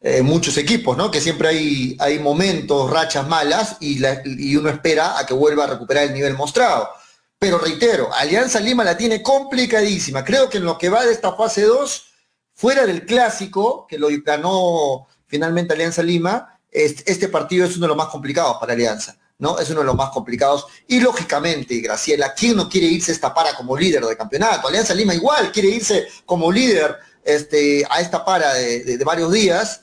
eh, 0.06 0.20
muchos 0.20 0.58
equipos, 0.58 0.98
¿no? 0.98 1.10
Que 1.10 1.18
siempre 1.18 1.48
hay, 1.48 1.96
hay 1.98 2.18
momentos, 2.18 2.90
rachas 2.90 3.26
malas 3.26 3.78
y, 3.80 4.54
uno 4.54 4.68
espera 4.68 5.18
a 5.18 5.24
que 5.24 5.32
vuelva 5.32 5.64
a 5.64 5.68
recuperar 5.68 6.04
el 6.04 6.12
nivel 6.12 6.34
mostrado. 6.34 6.90
Pero 7.38 7.56
reitero, 7.56 8.12
Alianza 8.12 8.60
Lima 8.60 8.84
la 8.84 8.98
tiene 8.98 9.22
complicadísima. 9.22 10.22
Creo 10.22 10.50
que 10.50 10.58
en 10.58 10.66
lo 10.66 10.76
que 10.76 10.90
va 10.90 11.06
de 11.06 11.12
esta 11.12 11.32
fase 11.32 11.62
2, 11.62 12.04
fuera 12.52 12.84
del 12.84 13.06
clásico, 13.06 13.86
que 13.88 13.98
lo 13.98 14.08
ganó 14.22 15.06
finalmente 15.26 15.72
Alianza 15.72 16.02
Lima, 16.02 16.60
este, 16.70 17.28
partido 17.28 17.64
es 17.64 17.74
uno 17.78 17.86
de 17.86 17.88
los 17.88 17.96
más 17.96 18.08
complicados 18.08 18.58
para 18.60 18.74
Alianza. 18.74 19.16
¿no? 19.38 19.58
Es 19.58 19.70
uno 19.70 19.80
de 19.80 19.86
los 19.86 19.96
más 19.96 20.10
complicados. 20.10 20.66
Y 20.86 21.00
lógicamente, 21.00 21.78
Graciela, 21.78 22.34
¿quién 22.34 22.56
no 22.56 22.68
quiere 22.68 22.88
irse 22.88 23.10
esta 23.10 23.32
para 23.32 23.56
como 23.56 23.74
líder 23.74 24.04
de 24.04 24.18
campeonato? 24.18 24.68
Alianza 24.68 24.92
Lima 24.92 25.14
igual 25.14 25.50
quiere 25.50 25.68
irse 25.68 26.08
como 26.26 26.52
líder 26.52 26.94
este, 27.24 27.86
a 27.88 28.02
esta 28.02 28.22
para 28.22 28.52
de 28.52 29.00
varios 29.02 29.32
días 29.32 29.80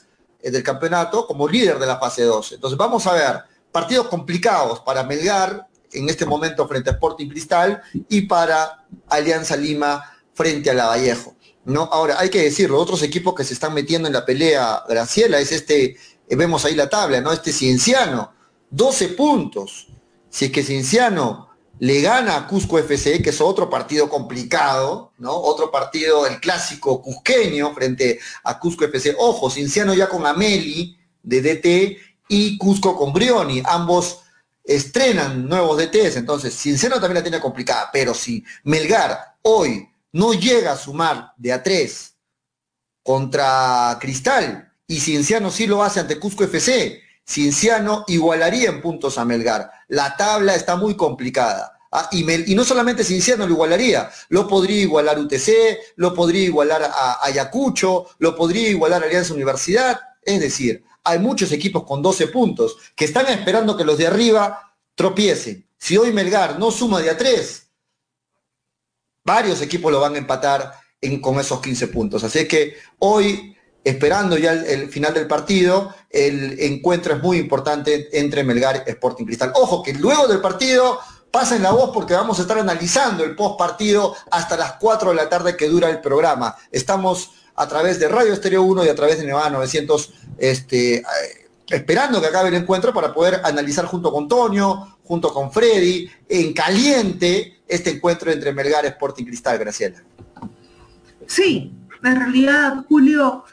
del 0.50 0.62
campeonato 0.62 1.26
como 1.26 1.48
líder 1.48 1.78
de 1.78 1.86
la 1.86 1.98
fase 1.98 2.24
2. 2.24 2.52
Entonces 2.52 2.76
vamos 2.76 3.06
a 3.06 3.12
ver 3.12 3.42
partidos 3.70 4.08
complicados 4.08 4.80
para 4.80 5.02
Melgar 5.02 5.68
en 5.92 6.08
este 6.08 6.26
momento 6.26 6.66
frente 6.66 6.90
a 6.90 6.94
Sporting 6.94 7.28
Cristal 7.28 7.82
y 8.08 8.22
para 8.22 8.84
Alianza 9.08 9.56
Lima 9.56 10.02
frente 10.34 10.70
a 10.70 10.74
la 10.74 10.86
Vallejo. 10.86 11.34
¿no? 11.64 11.82
Ahora, 11.92 12.18
hay 12.18 12.28
que 12.28 12.42
decirlo, 12.42 12.78
otros 12.78 13.02
equipos 13.02 13.34
que 13.34 13.44
se 13.44 13.54
están 13.54 13.74
metiendo 13.74 14.08
en 14.08 14.14
la 14.14 14.24
pelea, 14.24 14.82
Graciela, 14.88 15.38
es 15.38 15.52
este, 15.52 15.96
eh, 16.28 16.36
vemos 16.36 16.64
ahí 16.64 16.74
la 16.74 16.88
tabla, 16.88 17.20
¿no? 17.20 17.32
Este 17.32 17.52
Cienciano, 17.52 18.32
12 18.70 19.08
puntos. 19.08 19.88
Si 20.28 20.46
es 20.46 20.50
que 20.50 20.62
Cienciano 20.64 21.50
le 21.82 22.00
gana 22.00 22.36
a 22.36 22.46
Cusco 22.46 22.78
FC, 22.78 23.20
que 23.20 23.30
es 23.30 23.40
otro 23.40 23.68
partido 23.68 24.08
complicado, 24.08 25.10
¿no? 25.18 25.34
Otro 25.34 25.68
partido, 25.72 26.28
el 26.28 26.38
clásico 26.38 27.02
cusqueño 27.02 27.74
frente 27.74 28.20
a 28.44 28.56
Cusco 28.60 28.84
FC. 28.84 29.16
Ojo, 29.18 29.50
Cienciano 29.50 29.92
ya 29.92 30.08
con 30.08 30.24
Ameli 30.24 30.96
de 31.24 31.42
DT 31.42 31.98
y 32.28 32.56
Cusco 32.56 32.96
con 32.96 33.12
Brioni, 33.12 33.64
ambos 33.64 34.20
estrenan 34.62 35.48
nuevos 35.48 35.76
DTs, 35.76 36.18
entonces 36.18 36.56
Cienciano 36.56 37.00
también 37.00 37.16
la 37.16 37.22
tiene 37.22 37.40
complicada, 37.40 37.90
pero 37.92 38.14
si 38.14 38.44
Melgar 38.62 39.38
hoy 39.42 39.88
no 40.12 40.34
llega 40.34 40.74
a 40.74 40.76
sumar 40.76 41.32
de 41.36 41.52
a 41.52 41.64
tres 41.64 42.14
contra 43.02 43.98
Cristal 44.00 44.72
y 44.86 45.00
Cienciano 45.00 45.50
sí 45.50 45.66
lo 45.66 45.82
hace 45.82 45.98
ante 45.98 46.20
Cusco 46.20 46.44
FC, 46.44 47.02
Cienciano 47.24 48.04
igualaría 48.08 48.68
en 48.68 48.80
puntos 48.80 49.18
a 49.18 49.24
Melgar. 49.24 49.70
La 49.88 50.16
tabla 50.16 50.54
está 50.54 50.76
muy 50.76 50.96
complicada. 50.96 51.78
Ah, 51.90 52.08
y, 52.10 52.54
no 52.54 52.64
solamente 52.64 53.04
Cienciano 53.04 53.46
lo 53.46 53.52
igualaría, 53.52 54.10
lo 54.30 54.48
podría 54.48 54.80
igualar 54.80 55.18
UTC, 55.18 55.78
lo 55.96 56.14
podría 56.14 56.44
igualar 56.44 56.82
a 56.84 57.24
Ayacucho, 57.24 58.06
lo 58.18 58.34
podría 58.34 58.70
igualar 58.70 59.04
Alianza 59.04 59.34
Universidad. 59.34 60.00
Es 60.22 60.40
decir, 60.40 60.84
hay 61.04 61.18
muchos 61.18 61.52
equipos 61.52 61.84
con 61.84 62.00
12 62.00 62.28
puntos 62.28 62.76
que 62.96 63.04
están 63.04 63.26
esperando 63.26 63.76
que 63.76 63.84
los 63.84 63.98
de 63.98 64.06
arriba 64.06 64.74
tropiecen. 64.94 65.66
Si 65.76 65.96
hoy 65.96 66.12
Melgar 66.12 66.58
no 66.58 66.70
suma 66.70 67.00
de 67.00 67.10
a 67.10 67.16
3, 67.16 67.68
varios 69.24 69.60
equipos 69.60 69.92
lo 69.92 70.00
van 70.00 70.14
a 70.14 70.18
empatar 70.18 70.72
con 71.20 71.38
esos 71.40 71.60
15 71.60 71.88
puntos. 71.88 72.24
Así 72.24 72.46
que 72.46 72.76
hoy, 73.00 73.56
esperando 73.84 74.38
ya 74.38 74.52
el, 74.52 74.88
final 74.88 75.14
del 75.14 75.26
partido, 75.26 75.94
el 76.10 76.58
encuentro 76.60 77.14
es 77.14 77.22
muy 77.22 77.38
importante 77.38 78.08
entre 78.18 78.44
Melgar 78.44 78.84
y 78.86 78.90
Sporting 78.90 79.24
Cristal. 79.24 79.52
Ojo 79.54 79.82
que 79.82 79.94
luego 79.94 80.28
del 80.28 80.40
partido 80.40 81.00
pasen 81.30 81.62
la 81.62 81.72
voz 81.72 81.90
porque 81.92 82.14
vamos 82.14 82.38
a 82.38 82.42
estar 82.42 82.58
analizando 82.58 83.24
el 83.24 83.34
post 83.34 83.58
partido 83.58 84.14
hasta 84.30 84.56
las 84.56 84.74
4 84.74 85.10
de 85.10 85.16
la 85.16 85.28
tarde 85.28 85.56
que 85.56 85.68
dura 85.68 85.88
el 85.88 86.00
programa. 86.00 86.54
Estamos 86.70 87.32
a 87.54 87.66
través 87.66 87.98
de 87.98 88.08
Radio 88.08 88.32
Estéreo 88.32 88.62
1 88.62 88.84
y 88.84 88.88
a 88.88 88.94
través 88.94 89.18
de 89.18 89.26
Nevada 89.26 89.50
900, 89.50 90.12
este, 90.38 90.96
eh, 90.96 91.04
esperando 91.68 92.20
que 92.20 92.26
acabe 92.28 92.50
el 92.50 92.54
encuentro 92.54 92.92
para 92.92 93.12
poder 93.12 93.40
analizar 93.44 93.86
junto 93.86 94.12
con 94.12 94.28
Tonio, 94.28 94.98
junto 95.04 95.32
con 95.32 95.50
Freddy, 95.50 96.08
en 96.28 96.52
caliente, 96.52 97.62
este 97.66 97.90
encuentro 97.90 98.30
entre 98.30 98.52
Melgar, 98.52 98.84
Sporting 98.86 99.24
Cristal, 99.24 99.58
Graciela. 99.58 100.02
Sí, 101.26 101.72
en 102.04 102.16
realidad, 102.16 102.84
Julio, 102.88 103.44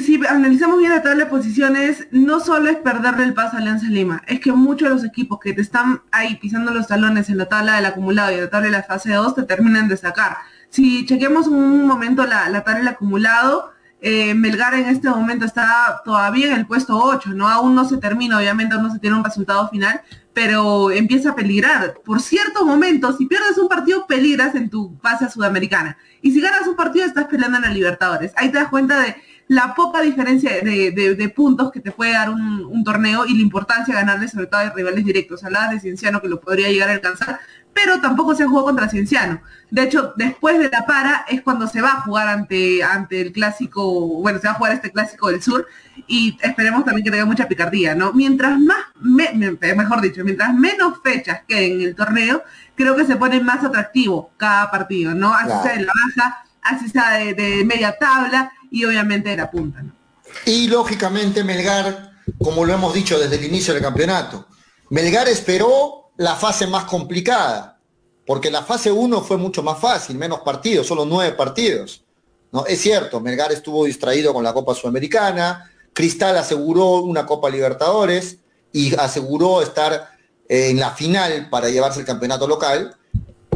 si 0.00 0.20
analizamos 0.26 0.78
bien 0.78 0.90
la 0.90 1.02
tabla 1.02 1.24
de 1.24 1.30
posiciones, 1.30 2.08
no 2.10 2.40
solo 2.40 2.70
es 2.70 2.76
perderle 2.76 3.24
el 3.24 3.34
paso 3.34 3.56
a 3.56 3.60
Alianza 3.60 3.86
Lima, 3.88 4.22
es 4.26 4.40
que 4.40 4.52
muchos 4.52 4.88
de 4.88 4.94
los 4.94 5.04
equipos 5.04 5.38
que 5.38 5.52
te 5.52 5.60
están 5.60 6.02
ahí 6.12 6.36
pisando 6.36 6.72
los 6.72 6.86
talones 6.86 7.28
en 7.28 7.38
la 7.38 7.46
tabla 7.46 7.76
del 7.76 7.86
acumulado 7.86 8.30
y 8.32 8.34
en 8.36 8.40
la 8.42 8.50
tabla 8.50 8.66
de 8.66 8.72
la 8.72 8.82
fase 8.82 9.12
2 9.12 9.34
te 9.34 9.42
terminan 9.42 9.88
de 9.88 9.96
sacar. 9.96 10.38
Si 10.70 11.04
chequemos 11.04 11.46
un 11.46 11.86
momento 11.86 12.26
la, 12.26 12.48
la 12.48 12.64
tabla 12.64 12.80
del 12.80 12.88
acumulado, 12.88 13.72
eh, 14.00 14.34
Melgar 14.34 14.74
en 14.74 14.86
este 14.86 15.08
momento 15.08 15.44
está 15.44 16.02
todavía 16.04 16.48
en 16.48 16.54
el 16.54 16.66
puesto 16.66 16.96
8, 16.96 17.30
¿no? 17.30 17.48
Aún 17.48 17.74
no 17.74 17.88
se 17.88 17.96
termina, 17.96 18.38
obviamente 18.38 18.74
aún 18.74 18.84
no 18.84 18.92
se 18.92 18.98
tiene 18.98 19.16
un 19.16 19.24
resultado 19.24 19.68
final, 19.68 20.02
pero 20.32 20.90
empieza 20.90 21.30
a 21.30 21.34
peligrar. 21.34 21.94
Por 22.04 22.20
ciertos 22.20 22.64
momentos, 22.64 23.16
si 23.16 23.26
pierdes 23.26 23.56
un 23.58 23.68
partido, 23.68 24.06
peligras 24.06 24.54
en 24.54 24.70
tu 24.70 24.96
fase 25.02 25.30
sudamericana. 25.30 25.96
Y 26.20 26.32
si 26.32 26.40
ganas 26.40 26.66
un 26.66 26.76
partido, 26.76 27.06
estás 27.06 27.26
peleando 27.26 27.56
en 27.56 27.64
la 27.64 27.70
Libertadores. 27.70 28.32
Ahí 28.36 28.50
te 28.50 28.58
das 28.58 28.68
cuenta 28.68 29.00
de 29.00 29.16
la 29.48 29.74
poca 29.74 30.00
diferencia 30.00 30.50
de, 30.60 31.32
puntos 31.34 31.70
que 31.70 31.80
te 31.80 31.92
puede 31.92 32.12
dar 32.12 32.30
un, 32.30 32.84
torneo 32.84 33.26
y 33.26 33.34
la 33.34 33.42
importancia 33.42 33.94
de 33.94 34.00
ganarle 34.00 34.28
sobre 34.28 34.46
todo 34.46 34.60
a 34.60 34.70
rivales 34.70 35.04
directos. 35.04 35.44
Hablabas 35.44 35.70
de 35.72 35.80
Cienciano 35.80 36.20
que 36.20 36.28
lo 36.28 36.40
podría 36.40 36.68
llegar 36.68 36.88
a 36.88 36.92
alcanzar, 36.92 37.40
pero 37.72 38.00
tampoco 38.00 38.34
se 38.34 38.46
jugó 38.46 38.64
contra 38.64 38.88
Cienciano. 38.88 39.40
De 39.70 39.82
hecho, 39.82 40.14
después 40.16 40.58
de 40.58 40.70
la 40.70 40.86
para 40.86 41.24
es 41.28 41.42
cuando 41.42 41.66
se 41.66 41.80
va 41.80 41.92
a 41.92 42.00
jugar 42.02 42.28
ante, 42.28 42.82
ante 42.82 43.20
el 43.20 43.32
clásico, 43.32 44.20
bueno, 44.20 44.38
se 44.38 44.46
va 44.46 44.54
a 44.54 44.56
jugar 44.56 44.72
este 44.72 44.92
clásico 44.92 45.28
del 45.28 45.42
sur 45.42 45.66
y 46.06 46.38
esperemos 46.42 46.84
también 46.84 47.04
que 47.04 47.10
tenga 47.10 47.26
mucha 47.26 47.48
picardía, 47.48 47.94
¿no? 47.94 48.12
Mientras 48.12 48.58
más, 48.58 48.78
mejor 49.00 50.00
dicho, 50.00 50.24
mientras 50.24 50.54
menos 50.54 51.00
fechas 51.02 51.40
queden 51.46 51.80
en 51.80 51.80
el 51.82 51.94
torneo, 51.94 52.42
creo 52.74 52.96
que 52.96 53.04
se 53.04 53.16
pone 53.16 53.40
más 53.40 53.64
atractivo 53.64 54.32
cada 54.36 54.70
partido, 54.70 55.14
¿no? 55.14 55.34
Así 55.34 55.52
sea 55.62 55.76
de 55.76 55.84
la 55.84 55.92
baja, 56.16 56.44
así 56.62 56.88
sea 56.88 57.10
de, 57.12 57.64
media 57.64 57.96
tabla 57.98 58.52
y 58.76 58.84
obviamente 58.84 59.30
de 59.30 59.38
la 59.38 59.50
punta. 59.50 59.82
Y 60.44 60.68
lógicamente 60.68 61.42
Melgar, 61.42 62.12
como 62.38 62.66
lo 62.66 62.74
hemos 62.74 62.92
dicho 62.92 63.18
desde 63.18 63.36
el 63.36 63.44
inicio 63.44 63.72
del 63.72 63.82
campeonato, 63.82 64.46
Melgar 64.90 65.28
esperó 65.28 66.10
la 66.18 66.36
fase 66.36 66.66
más 66.66 66.84
complicada, 66.84 67.80
porque 68.26 68.50
la 68.50 68.62
fase 68.62 68.92
1 68.92 69.22
fue 69.22 69.38
mucho 69.38 69.62
más 69.62 69.78
fácil, 69.78 70.18
menos 70.18 70.40
partidos, 70.40 70.86
solo 70.86 71.06
nueve 71.06 71.34
partidos. 71.34 72.04
¿no? 72.52 72.66
Es 72.66 72.82
cierto, 72.82 73.18
Melgar 73.18 73.50
estuvo 73.50 73.86
distraído 73.86 74.34
con 74.34 74.44
la 74.44 74.52
Copa 74.52 74.74
Sudamericana, 74.74 75.70
Cristal 75.94 76.36
aseguró 76.36 77.00
una 77.00 77.24
Copa 77.24 77.48
Libertadores 77.48 78.36
y 78.74 78.94
aseguró 78.96 79.62
estar 79.62 80.10
en 80.50 80.78
la 80.78 80.90
final 80.90 81.48
para 81.48 81.70
llevarse 81.70 82.00
el 82.00 82.06
campeonato 82.06 82.46
local, 82.46 82.94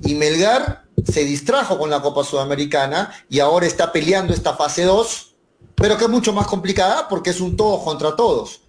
y 0.02 0.14
Melgar 0.14 0.84
se 1.04 1.24
distrajo 1.24 1.78
con 1.78 1.90
la 1.90 2.00
Copa 2.00 2.24
Sudamericana 2.24 3.12
y 3.28 3.40
ahora 3.40 3.66
está 3.66 3.92
peleando 3.92 4.32
esta 4.32 4.54
fase 4.54 4.84
2, 4.84 5.34
pero 5.74 5.96
que 5.96 6.04
es 6.04 6.10
mucho 6.10 6.32
más 6.32 6.46
complicada 6.46 7.08
porque 7.08 7.30
es 7.30 7.40
un 7.40 7.56
todos 7.56 7.82
contra 7.82 8.16
todos. 8.16 8.62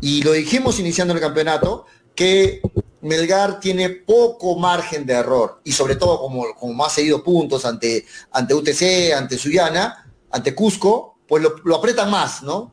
Y 0.00 0.22
lo 0.22 0.32
dijimos 0.32 0.78
iniciando 0.78 1.14
el 1.14 1.20
campeonato, 1.20 1.86
que 2.14 2.60
Melgar 3.02 3.60
tiene 3.60 3.90
poco 3.90 4.56
margen 4.56 5.06
de 5.06 5.14
error 5.14 5.60
y 5.64 5.72
sobre 5.72 5.96
todo 5.96 6.18
como, 6.18 6.54
como 6.54 6.84
ha 6.84 6.90
seguido 6.90 7.22
puntos 7.22 7.64
ante, 7.64 8.04
ante 8.32 8.54
UTC, 8.54 9.12
ante 9.16 9.38
Suyana, 9.38 10.10
ante 10.30 10.54
Cusco, 10.54 11.18
pues 11.28 11.42
lo, 11.42 11.76
aprieta 11.76 12.06
más, 12.06 12.42
¿no? 12.42 12.72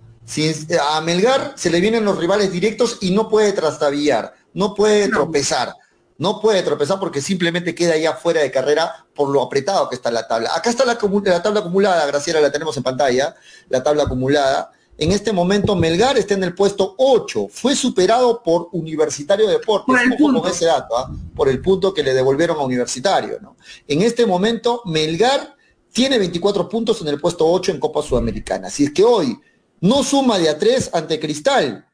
a 0.89 1.01
Melgar 1.01 1.53
se 1.57 1.69
le 1.69 1.81
vienen 1.81 2.05
los 2.05 2.17
rivales 2.17 2.51
directos 2.51 2.97
y 3.01 3.11
no 3.11 3.27
puede 3.27 3.51
trastabillar, 3.51 4.33
no 4.53 4.73
puede 4.73 5.09
tropezar, 5.09 5.73
no 6.17 6.39
puede 6.39 6.63
tropezar 6.63 6.99
porque 6.99 7.21
simplemente 7.21 7.75
queda 7.75 7.97
ya 7.97 8.13
fuera 8.13 8.41
de 8.41 8.51
carrera 8.51 9.05
por 9.15 9.29
lo 9.29 9.41
apretado 9.41 9.89
que 9.89 9.95
está 9.95 10.11
la 10.11 10.27
tabla. 10.27 10.51
Acá 10.55 10.69
está 10.69 10.85
la, 10.85 10.97
la 11.25 11.43
tabla 11.43 11.59
acumulada, 11.61 12.05
Graciela, 12.05 12.39
la 12.39 12.51
tenemos 12.51 12.75
en 12.77 12.83
pantalla, 12.83 13.35
la 13.69 13.83
tabla 13.83 14.03
acumulada. 14.03 14.71
En 14.97 15.11
este 15.11 15.33
momento 15.33 15.75
Melgar 15.75 16.17
está 16.17 16.35
en 16.35 16.43
el 16.43 16.53
puesto 16.53 16.93
8, 16.97 17.47
fue 17.49 17.75
superado 17.75 18.43
por 18.43 18.69
Universitario 18.73 19.47
de 19.47 19.53
Deportes, 19.53 19.87
por 19.87 19.99
el, 19.99 20.15
punto. 20.15 20.47
ese 20.47 20.65
dato, 20.65 20.97
¿ah? 20.97 21.11
por 21.35 21.49
el 21.49 21.61
punto 21.61 21.93
que 21.93 22.03
le 22.03 22.13
devolvieron 22.13 22.57
a 22.57 22.63
Universitario. 22.63 23.39
¿no? 23.41 23.57
En 23.87 24.03
este 24.03 24.27
momento 24.27 24.83
Melgar 24.85 25.55
tiene 25.91 26.19
24 26.19 26.69
puntos 26.69 27.01
en 27.01 27.07
el 27.07 27.19
puesto 27.19 27.47
8 27.47 27.71
en 27.71 27.79
Copa 27.79 28.03
Sudamericana. 28.03 28.69
Si 28.69 28.85
es 28.85 28.91
que 28.91 29.03
hoy 29.03 29.39
no 29.81 30.03
suma 30.03 30.37
de 30.37 30.49
a 30.49 30.59
3 30.59 30.91
ante 30.93 31.19
Cristal, 31.19 31.87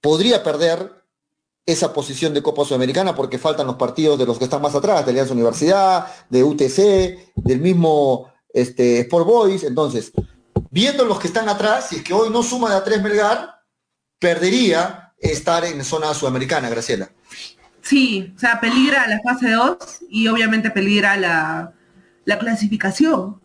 podría 0.00 0.42
perder 0.42 1.01
esa 1.64 1.92
posición 1.92 2.34
de 2.34 2.42
Copa 2.42 2.64
Sudamericana 2.64 3.14
porque 3.14 3.38
faltan 3.38 3.66
los 3.66 3.76
partidos 3.76 4.18
de 4.18 4.26
los 4.26 4.38
que 4.38 4.44
están 4.44 4.62
más 4.62 4.74
atrás, 4.74 5.04
de 5.04 5.12
Alianza 5.12 5.34
Universidad, 5.34 6.06
de 6.28 6.42
UTC, 6.42 7.32
del 7.36 7.60
mismo 7.60 8.32
este, 8.52 9.00
Sport 9.00 9.26
Boys. 9.26 9.62
Entonces, 9.64 10.12
viendo 10.70 11.04
los 11.04 11.18
que 11.18 11.28
están 11.28 11.48
atrás, 11.48 11.88
si 11.88 11.96
es 11.96 12.02
que 12.02 12.14
hoy 12.14 12.30
no 12.30 12.42
suma 12.42 12.70
de 12.70 12.76
a 12.76 12.84
tres 12.84 13.02
Melgar, 13.02 13.62
perdería 14.18 15.12
estar 15.18 15.64
en 15.64 15.84
zona 15.84 16.14
sudamericana, 16.14 16.68
Graciela. 16.68 17.10
Sí, 17.82 18.32
o 18.34 18.38
sea, 18.38 18.60
peligra 18.60 19.06
la 19.08 19.20
fase 19.20 19.50
2 19.50 19.76
y 20.08 20.28
obviamente 20.28 20.70
peligra 20.70 21.16
la, 21.16 21.74
clasificación. 22.38 23.41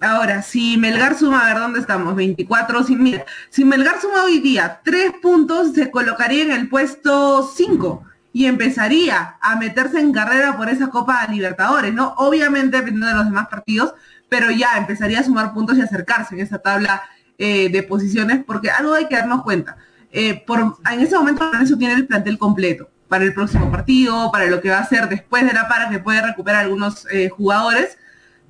Ahora, 0.00 0.40
si 0.40 0.78
Melgar 0.78 1.18
suma, 1.18 1.44
a 1.44 1.52
ver 1.52 1.62
dónde 1.62 1.80
estamos, 1.80 2.16
24, 2.16 2.84
si, 2.84 2.96
mira, 2.96 3.26
si 3.50 3.66
Melgar 3.66 4.00
suma 4.00 4.24
hoy 4.24 4.40
día 4.40 4.80
tres 4.82 5.12
puntos, 5.20 5.74
se 5.74 5.90
colocaría 5.90 6.42
en 6.42 6.52
el 6.52 6.70
puesto 6.70 7.42
5 7.54 8.02
y 8.32 8.46
empezaría 8.46 9.36
a 9.42 9.56
meterse 9.56 10.00
en 10.00 10.12
carrera 10.12 10.56
por 10.56 10.70
esa 10.70 10.88
Copa 10.88 11.26
Libertadores, 11.26 11.92
¿no? 11.92 12.14
Obviamente 12.16 12.78
dependiendo 12.78 13.08
de 13.08 13.14
los 13.14 13.26
demás 13.26 13.48
partidos, 13.48 13.92
pero 14.30 14.50
ya 14.50 14.78
empezaría 14.78 15.20
a 15.20 15.24
sumar 15.24 15.52
puntos 15.52 15.76
y 15.76 15.82
acercarse 15.82 16.34
en 16.34 16.40
esa 16.40 16.58
tabla 16.58 17.02
eh, 17.36 17.68
de 17.68 17.82
posiciones, 17.82 18.42
porque 18.44 18.70
algo 18.70 18.94
hay 18.94 19.06
que 19.06 19.16
darnos 19.16 19.42
cuenta. 19.42 19.76
Eh, 20.12 20.42
por, 20.46 20.78
en 20.90 21.00
ese 21.00 21.14
momento 21.14 21.50
eso 21.60 21.76
tiene 21.76 21.94
el 21.94 22.06
plantel 22.06 22.38
completo 22.38 22.88
para 23.08 23.24
el 23.24 23.34
próximo 23.34 23.70
partido, 23.70 24.30
para 24.32 24.46
lo 24.46 24.60
que 24.60 24.70
va 24.70 24.78
a 24.78 24.82
hacer 24.82 25.08
después 25.08 25.44
de 25.44 25.52
la 25.52 25.68
para, 25.68 25.90
que 25.90 25.98
puede 25.98 26.22
recuperar 26.22 26.64
algunos 26.64 27.06
eh, 27.10 27.28
jugadores, 27.28 27.98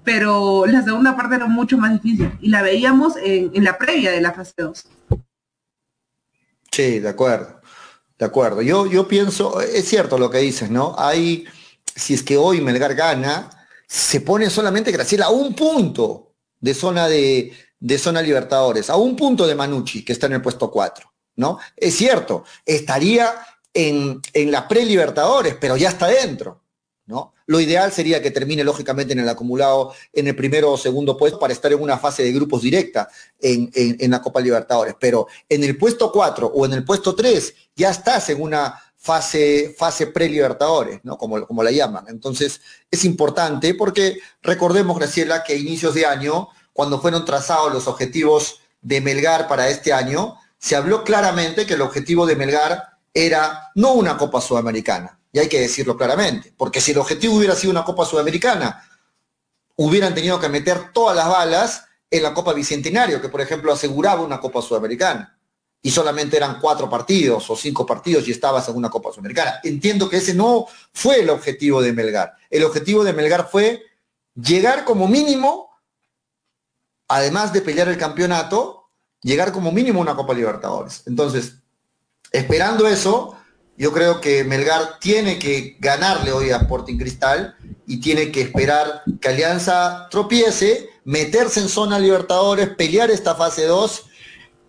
pero 0.04 0.66
la 0.66 0.82
segunda 0.82 1.16
parte 1.16 1.36
era 1.36 1.46
mucho 1.46 1.76
más 1.78 1.92
difícil 1.92 2.32
y 2.40 2.48
la 2.48 2.62
veíamos 2.62 3.14
en, 3.22 3.52
la 3.62 3.78
previa 3.78 4.10
de 4.10 4.20
la 4.20 4.32
fase 4.32 4.54
2. 4.56 4.86
Sí, 6.70 6.98
de 7.00 7.08
acuerdo, 7.08 7.60
de 8.18 8.24
acuerdo. 8.24 8.62
Yo, 8.62 8.86
yo 8.86 9.06
pienso, 9.06 9.60
es 9.60 9.88
cierto 9.88 10.18
lo 10.18 10.30
que 10.30 10.38
dices, 10.38 10.70
¿no? 10.70 10.94
Hay, 10.98 11.44
si 11.94 12.14
es 12.14 12.22
que 12.22 12.36
hoy 12.36 12.60
Melgar 12.60 12.94
gana, 12.94 13.50
se 13.86 14.20
pone 14.20 14.48
solamente 14.50 14.92
Graciela 14.92 15.26
a 15.26 15.30
un 15.30 15.54
punto 15.54 16.34
de 16.60 16.74
zona 16.74 17.08
de, 17.08 17.52
de 17.78 17.98
zona 17.98 18.22
Libertadores, 18.22 18.88
a 18.88 18.96
un 18.96 19.16
punto 19.16 19.46
de 19.46 19.54
Manucci, 19.54 20.04
que 20.04 20.12
está 20.12 20.26
en 20.26 20.34
el 20.34 20.42
puesto 20.42 20.70
4, 20.70 21.12
¿no? 21.36 21.58
Es 21.76 21.96
cierto, 21.96 22.44
estaría 22.64 23.32
en, 23.74 24.20
en 24.32 24.50
la 24.50 24.68
pre-Libertadores, 24.68 25.56
pero 25.60 25.76
ya 25.76 25.88
está 25.88 26.06
dentro. 26.06 26.62
Lo 27.50 27.58
ideal 27.60 27.90
sería 27.90 28.22
que 28.22 28.30
termine 28.30 28.62
lógicamente 28.62 29.12
en 29.12 29.18
el 29.18 29.28
acumulado 29.28 29.92
en 30.12 30.28
el 30.28 30.36
primero 30.36 30.70
o 30.70 30.78
segundo 30.78 31.16
puesto 31.16 31.36
para 31.36 31.52
estar 31.52 31.72
en 31.72 31.82
una 31.82 31.98
fase 31.98 32.22
de 32.22 32.30
grupos 32.30 32.62
directa 32.62 33.08
en, 33.40 33.68
en, 33.74 34.08
la 34.08 34.22
Copa 34.22 34.40
Libertadores, 34.40 34.94
pero 35.00 35.26
en 35.48 35.64
el 35.64 35.76
puesto 35.76 36.12
4 36.12 36.46
o 36.46 36.64
en 36.64 36.74
el 36.74 36.84
puesto 36.84 37.12
3 37.12 37.52
ya 37.74 37.90
estás 37.90 38.28
en 38.28 38.40
una 38.40 38.80
fase, 38.96 39.74
fase 39.76 40.06
pre-libertadores, 40.06 41.00
¿no? 41.02 41.18
Como, 41.18 41.44
como 41.44 41.64
la 41.64 41.72
llaman. 41.72 42.04
Entonces, 42.06 42.60
es 42.88 43.04
importante 43.04 43.74
porque 43.74 44.20
recordemos, 44.42 44.96
Graciela, 44.96 45.42
que 45.42 45.54
a 45.54 45.56
inicios 45.56 45.94
de 45.94 46.06
año 46.06 46.50
cuando 46.72 47.00
fueron 47.00 47.24
trazados 47.24 47.72
los 47.72 47.88
objetivos 47.88 48.60
de 48.80 49.00
Melgar 49.00 49.48
para 49.48 49.68
este 49.68 49.92
año, 49.92 50.36
se 50.56 50.76
habló 50.76 51.02
claramente 51.02 51.66
que 51.66 51.74
el 51.74 51.82
objetivo 51.82 52.26
de 52.26 52.36
Melgar 52.36 52.89
era 53.12 53.70
no 53.74 53.92
una 53.94 54.16
Copa 54.16 54.40
Sudamericana, 54.40 55.18
y 55.32 55.38
hay 55.38 55.48
que 55.48 55.60
decirlo 55.60 55.96
claramente, 55.96 56.52
porque 56.56 56.80
si 56.80 56.92
el 56.92 56.98
objetivo 56.98 57.36
hubiera 57.36 57.54
sido 57.54 57.70
una 57.70 57.84
Copa 57.84 58.04
Sudamericana, 58.04 58.88
hubieran 59.76 60.14
tenido 60.14 60.38
que 60.38 60.48
meter 60.48 60.92
todas 60.92 61.16
las 61.16 61.28
balas 61.28 61.84
en 62.10 62.22
la 62.22 62.34
Copa 62.34 62.52
Bicentenario, 62.52 63.20
que 63.20 63.28
por 63.28 63.40
ejemplo 63.40 63.72
aseguraba 63.72 64.22
una 64.22 64.40
Copa 64.40 64.62
Sudamericana, 64.62 65.36
y 65.82 65.90
solamente 65.90 66.36
eran 66.36 66.60
cuatro 66.60 66.90
partidos 66.90 67.48
o 67.48 67.56
cinco 67.56 67.86
partidos 67.86 68.28
y 68.28 68.32
estabas 68.32 68.68
en 68.68 68.76
una 68.76 68.90
Copa 68.90 69.10
Sudamericana. 69.10 69.60
Entiendo 69.62 70.10
que 70.10 70.18
ese 70.18 70.34
no 70.34 70.66
fue 70.92 71.20
el 71.20 71.30
objetivo 71.30 71.80
de 71.80 71.94
Melgar. 71.94 72.34
El 72.50 72.64
objetivo 72.64 73.02
de 73.02 73.14
Melgar 73.14 73.48
fue 73.48 73.82
llegar 74.34 74.84
como 74.84 75.08
mínimo 75.08 75.70
además 77.10 77.52
de 77.52 77.60
pelear 77.60 77.88
el 77.88 77.98
campeonato, 77.98 78.88
llegar 79.20 79.50
como 79.52 79.72
mínimo 79.72 79.98
a 79.98 80.02
una 80.02 80.14
Copa 80.14 80.32
Libertadores. 80.32 81.02
Entonces, 81.06 81.59
esperando 82.32 82.86
eso, 82.86 83.36
yo 83.76 83.92
creo 83.92 84.20
que 84.20 84.44
Melgar 84.44 84.98
tiene 85.00 85.38
que 85.38 85.76
ganarle 85.80 86.32
hoy 86.32 86.50
a 86.50 86.58
Sporting 86.58 86.98
Cristal 86.98 87.56
y 87.86 88.00
tiene 88.00 88.30
que 88.30 88.42
esperar 88.42 89.02
que 89.20 89.28
Alianza 89.28 90.08
tropiece, 90.10 90.90
meterse 91.04 91.60
en 91.60 91.68
zona 91.68 91.98
Libertadores, 91.98 92.68
pelear 92.70 93.10
esta 93.10 93.34
fase 93.34 93.66
2. 93.66 94.06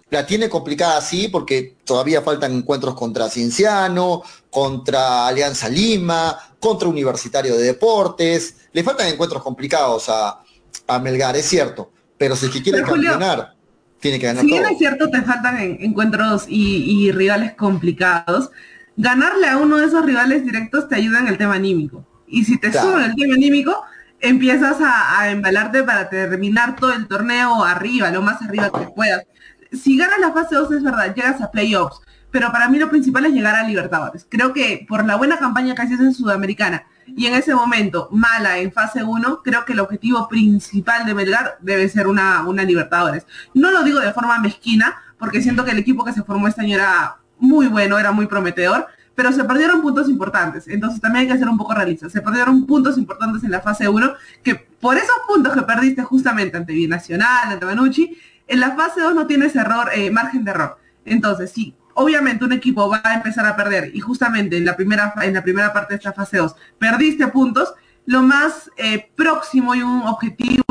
La 0.10 0.26
tiene 0.26 0.50
complicada 0.50 1.00
sí, 1.02 1.28
porque 1.28 1.78
todavía 1.86 2.22
faltan 2.22 2.54
encuentros 2.54 2.96
contra 2.96 3.30
Cienciano, 3.30 4.24
contra 4.50 5.28
Alianza 5.28 5.70
Lima, 5.70 6.56
contra 6.60 6.88
Universitario 6.88 7.56
de 7.58 7.64
Deportes. 7.64 8.56
Le 8.74 8.84
faltan 8.84 9.08
encuentros 9.08 9.44
complicados 9.44 10.10
a, 10.10 10.42
a 10.88 11.00
Melgar, 11.00 11.36
es 11.36 11.46
cierto 11.46 11.92
pero 12.22 12.36
si 12.36 12.52
que 12.52 12.62
quiere 12.62 12.84
campeonar, 12.84 13.56
tiene 14.02 14.20
que 14.20 14.26
ganar 14.26 14.44
Si 14.44 14.52
bien 14.52 14.66
es 14.66 14.78
cierto, 14.78 15.10
te 15.10 15.22
faltan 15.22 15.58
encuentros 15.60 16.46
y, 16.50 17.06
y, 17.06 17.12
rivales 17.12 17.54
complicados, 17.54 18.52
ganarle 18.98 19.48
a 19.48 19.58
uno 19.58 19.78
de 19.78 19.86
esos 19.86 20.04
rivales 20.06 20.44
directos 20.44 20.90
te 20.90 20.96
ayuda 20.96 21.20
en 21.20 21.28
el 21.28 21.38
tema 21.38 21.54
anímico. 21.54 22.06
Y 22.28 22.44
si 22.44 22.58
te 22.58 22.72
claro. 22.72 22.92
suben 22.92 23.04
el 23.04 23.16
tema 23.16 23.36
anímico, 23.36 23.84
empiezas 24.20 24.82
a, 24.82 25.20
a, 25.20 25.30
embalarte 25.30 25.84
para 25.84 26.10
terminar 26.10 26.76
todo 26.76 26.94
el 26.94 27.08
torneo 27.08 27.64
arriba, 27.64 28.10
lo 28.12 28.22
más 28.22 28.42
arriba 28.42 28.72
que 28.72 28.88
puedas. 28.96 29.24
Si 29.72 29.98
ganas 29.98 30.20
la 30.20 30.34
fase 30.34 30.56
2 30.56 30.72
es 30.72 30.84
verdad, 30.84 31.14
llegas 31.16 31.40
a 31.40 31.52
playoffs, 31.52 32.02
pero 32.32 32.52
para 32.52 32.70
mí 32.70 32.80
lo 32.80 32.90
principal 32.90 33.26
es 33.26 33.34
llegar 33.34 33.56
a 33.56 33.64
Libertadores. 33.64 34.26
Creo 34.28 34.52
que 34.52 34.86
por 34.88 35.06
la 35.06 35.16
buena 35.16 35.38
campaña 35.38 35.76
que 35.76 35.84
haces 35.84 36.00
en 36.00 36.14
Sudamericana, 36.14 36.86
y 37.16 37.26
en 37.26 37.34
ese 37.34 37.54
momento 37.54 38.10
mala 38.12 38.58
en 38.60 38.72
fase 38.72 39.04
1, 39.04 39.42
creo 39.44 39.66
que 39.66 39.74
el 39.74 39.80
objetivo 39.80 40.28
principal 40.28 41.06
de 41.06 41.14
Melgar 41.14 41.58
debe 41.62 41.88
ser 41.90 42.08
una, 42.08 42.44
una 42.48 42.64
Libertadores. 42.64 43.26
No 43.54 43.72
lo 43.72 43.84
digo 43.84 44.00
de 44.00 44.14
forma 44.14 44.40
mezquina, 44.40 44.96
porque 45.18 45.42
siento 45.42 45.66
que 45.66 45.72
el 45.72 45.80
equipo 45.80 46.04
que 46.04 46.14
se 46.14 46.24
formó 46.24 46.48
este 46.48 46.62
año 46.62 46.76
era 46.76 47.18
muy 47.40 47.68
bueno, 47.68 48.00
era 48.00 48.12
muy 48.12 48.28
prometedor, 48.28 48.88
pero 49.16 49.32
se 49.32 49.44
perdieron 49.44 49.82
puntos 49.82 50.10
importantes. 50.10 50.68
Entonces 50.68 51.02
también 51.02 51.26
hay 51.26 51.34
que 51.34 51.40
ser 51.40 51.50
un 51.50 51.58
poco 51.58 51.74
realistas. 51.74 52.12
Se 52.12 52.22
perdieron 52.22 52.66
puntos 52.66 52.98
importantes 52.98 53.44
en 53.44 53.52
la 53.52 53.62
fase 53.62 53.88
1, 53.88 54.14
que 54.44 54.56
por 54.56 54.98
esos 54.98 55.16
puntos 55.28 55.54
que 55.54 55.62
perdiste 55.62 56.04
justamente 56.04 56.58
ante 56.58 56.74
Binacional, 56.74 57.52
ante 57.52 57.66
Manucci, 57.66 58.18
en 58.48 58.60
la 58.60 58.76
fase 58.76 59.02
2 59.02 59.14
no 59.16 59.28
tienes 59.28 59.56
error, 59.56 59.90
eh, 59.94 60.12
margen 60.12 60.44
de 60.44 60.52
error. 60.52 60.78
Entonces, 61.06 61.52
sí, 61.52 61.76
obviamente 61.96 62.46
un 62.46 62.54
equipo 62.54 62.90
va 62.90 63.02
a 63.04 63.16
empezar 63.16 63.46
a 63.46 63.56
perder 63.56 63.96
y 63.96 64.00
justamente 64.00 64.58
en 64.58 64.66
la 64.66 64.76
primera, 64.76 65.14
en 65.22 65.34
la 65.34 65.44
primera 65.44 65.74
parte 65.74 65.94
de 65.94 65.98
esta 65.98 66.14
fase 66.14 66.38
2 66.38 66.56
perdiste 66.78 67.28
puntos, 67.28 67.74
lo 68.06 68.22
más 68.22 68.72
eh, 68.78 69.10
próximo 69.16 69.76
y 69.76 69.82
un 69.82 70.02
objetivo 70.04 70.64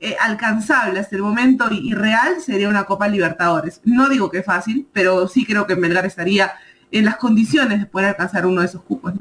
eh, 0.00 0.16
alcanzable 0.20 1.00
hasta 1.00 1.16
el 1.16 1.22
momento 1.22 1.66
y, 1.70 1.94
real 1.94 2.42
sería 2.44 2.68
una 2.68 2.84
Copa 2.84 3.08
Libertadores. 3.08 3.80
No 3.84 4.08
digo 4.10 4.30
que 4.30 4.42
fácil, 4.42 4.86
pero 4.92 5.28
sí 5.28 5.46
creo 5.46 5.66
que 5.66 5.76
Melgar 5.76 6.04
estaría 6.04 6.52
en 6.90 7.06
las 7.06 7.16
condiciones 7.16 7.80
de 7.80 7.86
poder 7.86 8.08
alcanzar 8.08 8.44
uno 8.44 8.60
de 8.60 8.66
esos 8.66 8.82
cupos. 8.82 9.14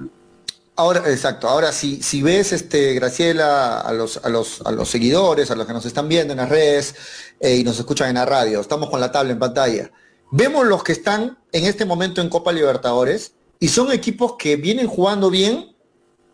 Ahora, 0.75 1.09
exacto. 1.09 1.47
Ahora, 1.47 1.71
si, 1.71 2.01
si 2.01 2.21
ves, 2.21 2.51
este, 2.51 2.95
Graciela, 2.95 3.79
a 3.79 3.93
los, 3.93 4.17
a, 4.25 4.29
los, 4.29 4.61
a 4.65 4.71
los 4.71 4.89
seguidores, 4.89 5.51
a 5.51 5.55
los 5.55 5.67
que 5.67 5.73
nos 5.73 5.85
están 5.85 6.09
viendo 6.09 6.33
en 6.33 6.37
las 6.37 6.49
redes 6.49 6.95
eh, 7.39 7.55
y 7.55 7.63
nos 7.63 7.79
escuchan 7.79 8.09
en 8.09 8.15
la 8.15 8.25
radio, 8.25 8.59
estamos 8.59 8.89
con 8.89 8.99
la 8.99 9.11
tabla 9.11 9.31
en 9.31 9.39
pantalla. 9.39 9.91
Vemos 10.35 10.65
los 10.65 10.83
que 10.83 10.93
están 10.93 11.37
en 11.51 11.65
este 11.65 11.85
momento 11.85 12.19
en 12.19 12.27
Copa 12.27 12.51
Libertadores 12.51 13.35
y 13.59 13.67
son 13.67 13.91
equipos 13.91 14.33
que 14.35 14.55
vienen 14.55 14.87
jugando 14.87 15.29
bien 15.29 15.75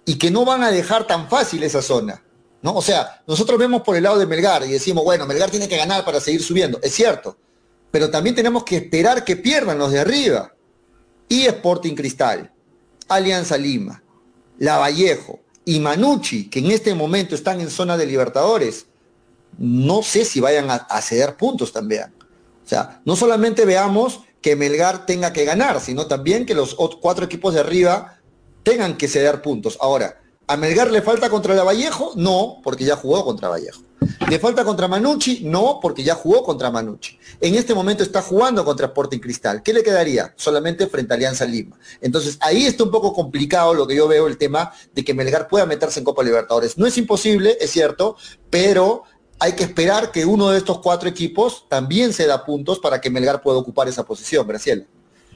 y 0.06 0.18
que 0.18 0.32
no 0.32 0.46
van 0.46 0.64
a 0.64 0.72
dejar 0.72 1.06
tan 1.06 1.28
fácil 1.28 1.64
esa 1.64 1.82
zona. 1.82 2.24
¿no? 2.62 2.76
O 2.76 2.82
sea, 2.82 3.22
nosotros 3.28 3.60
vemos 3.60 3.82
por 3.82 3.98
el 3.98 4.04
lado 4.04 4.18
de 4.18 4.26
Melgar 4.26 4.64
y 4.64 4.70
decimos, 4.70 5.04
bueno, 5.04 5.26
Melgar 5.26 5.52
tiene 5.52 5.68
que 5.68 5.76
ganar 5.76 6.06
para 6.06 6.22
seguir 6.22 6.42
subiendo. 6.42 6.80
Es 6.82 6.94
cierto, 6.94 7.36
pero 7.92 8.10
también 8.10 8.38
tenemos 8.38 8.64
que 8.64 8.78
esperar 8.78 9.26
que 9.26 9.36
pierdan 9.36 9.78
los 9.78 9.92
de 9.92 10.00
arriba. 10.00 10.54
Y 11.28 11.48
Sporting 11.48 11.96
Cristal, 11.96 12.54
Alianza 13.10 13.58
Lima, 13.58 14.02
Lavallejo 14.60 15.42
y 15.66 15.82
Manucci, 15.82 16.50
que 16.50 16.60
en 16.60 16.72
este 16.72 16.96
momento 16.96 17.36
están 17.36 17.60
en 17.60 17.70
zona 17.70 17.98
de 17.98 18.06
Libertadores, 18.06 18.86
no 19.58 20.04
sé 20.04 20.24
si 20.24 20.40
vayan 20.40 20.72
a, 20.72 20.76
a 20.76 21.02
ceder 21.02 21.36
puntos 21.36 21.74
también. 21.74 22.14
O 22.70 22.76
sea, 22.76 23.02
no 23.04 23.16
solamente 23.16 23.66
veamos 23.66 24.20
que 24.44 24.56
Melgar 24.56 25.08
tenga 25.08 25.34
que 25.34 25.44
ganar, 25.44 25.82
sino 25.82 26.06
también 26.06 26.46
que 26.46 26.54
los 26.54 26.76
cuatro 27.02 27.26
equipos 27.26 27.56
de 27.56 27.62
arriba 27.62 28.20
tengan 28.62 28.96
que 28.96 29.08
ceder 29.08 29.42
puntos. 29.42 29.76
Ahora, 29.82 30.22
¿a 30.46 30.56
Melgar 30.56 30.92
le 30.92 31.02
falta 31.02 31.32
contra 31.32 31.56
la 31.56 31.64
Vallejo? 31.64 32.12
No, 32.16 32.60
porque 32.64 32.86
ya 32.86 32.96
jugó 32.96 33.26
contra 33.26 33.50
Vallejo. 33.50 33.82
¿Le 34.30 34.38
falta 34.38 34.64
contra 34.64 34.88
Manucci? 34.88 35.42
No, 35.44 35.80
porque 35.82 36.04
ya 36.04 36.14
jugó 36.14 36.44
contra 36.44 36.70
Manucci. 36.70 37.18
En 37.42 37.56
este 37.56 37.74
momento 37.74 38.04
está 38.04 38.22
jugando 38.22 38.64
contra 38.64 38.86
Sporting 38.86 39.18
Cristal. 39.18 39.64
¿Qué 39.64 39.74
le 39.74 39.82
quedaría? 39.82 40.32
Solamente 40.38 40.86
frente 40.86 41.14
a 41.14 41.16
Alianza 41.16 41.46
Lima. 41.46 41.76
Entonces, 42.02 42.38
ahí 42.40 42.68
está 42.68 42.84
un 42.84 42.92
poco 42.92 43.14
complicado 43.14 43.74
lo 43.74 43.88
que 43.88 43.96
yo 43.96 44.08
veo 44.08 44.28
el 44.28 44.38
tema 44.38 44.72
de 44.94 45.04
que 45.04 45.16
Melgar 45.16 45.48
pueda 45.48 45.66
meterse 45.66 46.00
en 46.00 46.06
Copa 46.06 46.24
Libertadores. 46.24 46.78
No 46.78 46.86
es 46.86 46.96
imposible, 47.00 47.58
es 47.60 47.72
cierto, 47.72 48.16
pero 48.52 49.04
hay 49.40 49.54
que 49.54 49.64
esperar 49.64 50.12
que 50.12 50.26
uno 50.26 50.50
de 50.50 50.58
estos 50.58 50.80
cuatro 50.80 51.08
equipos 51.10 51.66
también 51.70 52.14
se 52.14 52.28
da 52.28 52.46
puntos 52.46 52.80
para 52.80 53.00
que 53.00 53.10
Melgar 53.10 53.42
pueda 53.42 53.58
ocupar 53.58 53.88
esa 53.88 54.06
posición, 54.06 54.46
Graciela. 54.48 54.84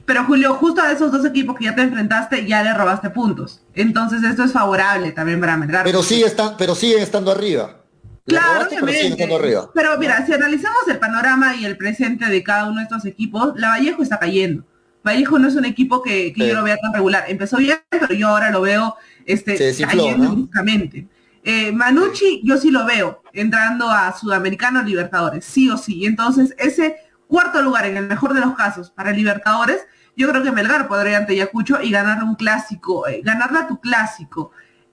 Pero 0.06 0.26
Julio, 0.26 0.56
justo 0.56 0.82
a 0.82 0.92
esos 0.92 1.12
dos 1.12 1.26
equipos 1.26 1.58
que 1.58 1.66
ya 1.66 1.76
te 1.76 1.82
enfrentaste, 1.82 2.46
ya 2.46 2.62
le 2.62 2.74
robaste 2.74 3.10
puntos. 3.10 3.62
Entonces 3.74 4.22
esto 4.24 4.44
es 4.44 4.52
favorable 4.52 5.14
también 5.14 5.40
para 5.40 5.56
Melgar. 5.56 5.86
Pero 5.86 6.04
sigue 6.04 6.26
está, 6.26 6.58
pero 6.58 6.76
siguen 6.76 7.02
estando 7.02 7.32
arriba. 7.32 7.80
Claro, 8.26 8.54
robaste, 8.54 8.78
pero, 8.80 8.92
estando 8.92 9.36
arriba. 9.36 9.70
pero 9.74 9.98
mira, 9.98 10.26
si 10.26 10.34
analizamos 10.34 10.88
el 10.88 10.98
panorama 10.98 11.56
y 11.56 11.66
el 11.66 11.78
presente 11.78 12.26
de 12.26 12.44
cada 12.44 12.70
uno 12.70 12.78
de 12.78 12.84
estos 12.84 13.06
equipos, 13.06 13.54
la 13.56 13.70
Vallejo 13.70 14.04
está 14.04 14.20
cayendo. 14.20 14.64
Vallejo 15.04 15.40
no 15.40 15.48
es 15.48 15.56
un 15.56 15.66
equipo 15.66 16.02
que, 16.02 16.34
que 16.34 16.44
sí. 16.44 16.48
yo 16.50 16.56
lo 16.56 16.64
vea 16.64 16.78
tan 16.78 16.94
regular. 16.94 17.26
Empezó 17.28 17.58
bien, 17.58 17.80
pero 17.90 18.14
yo 18.14 18.30
ahora 18.30 18.52
lo 18.52 18.62
veo 18.62 18.96
este, 19.26 19.58
cayendo 19.86 20.26
¿no? 20.26 20.36
bruscamente. 20.36 21.08
Eh, 21.44 21.72
Manucci, 21.72 22.42
yo 22.44 22.58
sí 22.58 22.72
lo 22.72 22.86
veo 22.86 23.22
entrando 23.34 23.90
a 23.92 24.18
Sudamericano 24.18 24.82
Libertadores, 24.82 25.44
sí 25.44 25.70
o 25.70 25.78
sí. 25.78 26.06
Entonces, 26.06 26.56
ese 26.58 26.98
cuarto 27.28 27.62
lugar, 27.62 27.86
en 27.86 27.98
el 27.98 28.08
mejor 28.08 28.34
de 28.34 28.42
los 28.42 28.56
casos, 28.56 28.92
para 28.92 29.12
Libertadores, 29.12 29.86
yo 30.16 30.30
creo 30.30 30.44
que 30.44 30.52
Melgar 30.52 30.88
podría 30.88 31.18
ante 31.18 31.34
Ayacucho 31.34 31.82
y 31.82 31.92
ganarle 31.92 32.24
un 32.24 32.36
clásico, 32.36 33.08
eh, 33.08 33.22
ganarle 33.24 33.60
a 33.60 33.68
tu 33.68 33.80
clásico 33.80 34.52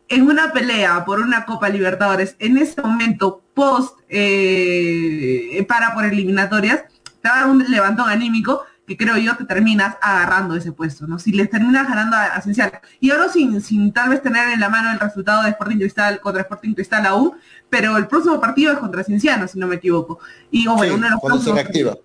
en 0.08 0.26
una 0.26 0.52
pelea 0.52 1.04
por 1.04 1.20
una 1.20 1.44
Copa 1.44 1.68
Libertadores, 1.68 2.34
en 2.40 2.58
ese 2.58 2.82
momento 2.82 3.44
post 3.54 3.96
eh, 4.08 5.64
para 5.68 5.94
por 5.94 6.04
eliminatorias, 6.04 6.82
te 7.22 7.28
va 7.28 7.36
a 7.36 7.40
dar 7.42 7.50
un 7.50 7.70
levantón 7.70 8.08
anímico 8.08 8.64
que 8.90 8.96
creo 8.96 9.16
yo 9.18 9.36
te 9.36 9.44
terminas 9.44 9.94
agarrando 10.02 10.56
ese 10.56 10.72
puesto, 10.72 11.06
¿no? 11.06 11.20
Si 11.20 11.30
les 11.30 11.48
terminas 11.48 11.88
ganando 11.88 12.16
a, 12.16 12.24
a 12.24 12.42
Cienciano. 12.42 12.72
Y 12.98 13.12
ahora 13.12 13.28
sin, 13.28 13.60
sin 13.60 13.92
tal 13.92 14.08
vez 14.08 14.20
tener 14.20 14.48
en 14.48 14.58
la 14.58 14.68
mano 14.68 14.90
el 14.90 14.98
resultado 14.98 15.44
de 15.44 15.50
Sporting 15.50 15.76
Cristal 15.76 16.18
contra 16.20 16.42
Sporting 16.42 16.74
Cristal 16.74 17.06
aún, 17.06 17.34
pero 17.68 17.96
el 17.96 18.08
próximo 18.08 18.40
partido 18.40 18.72
es 18.72 18.80
contra 18.80 19.04
Cienciano, 19.04 19.46
si 19.46 19.60
no 19.60 19.68
me 19.68 19.76
equivoco. 19.76 20.18
Y 20.50 20.66
oh, 20.66 20.74
bueno, 20.74 20.94
sí, 20.94 20.98
uno 20.98 21.06
de 21.06 21.28
los 21.28 21.44
se 21.44 21.52
reactiva. 21.52 21.96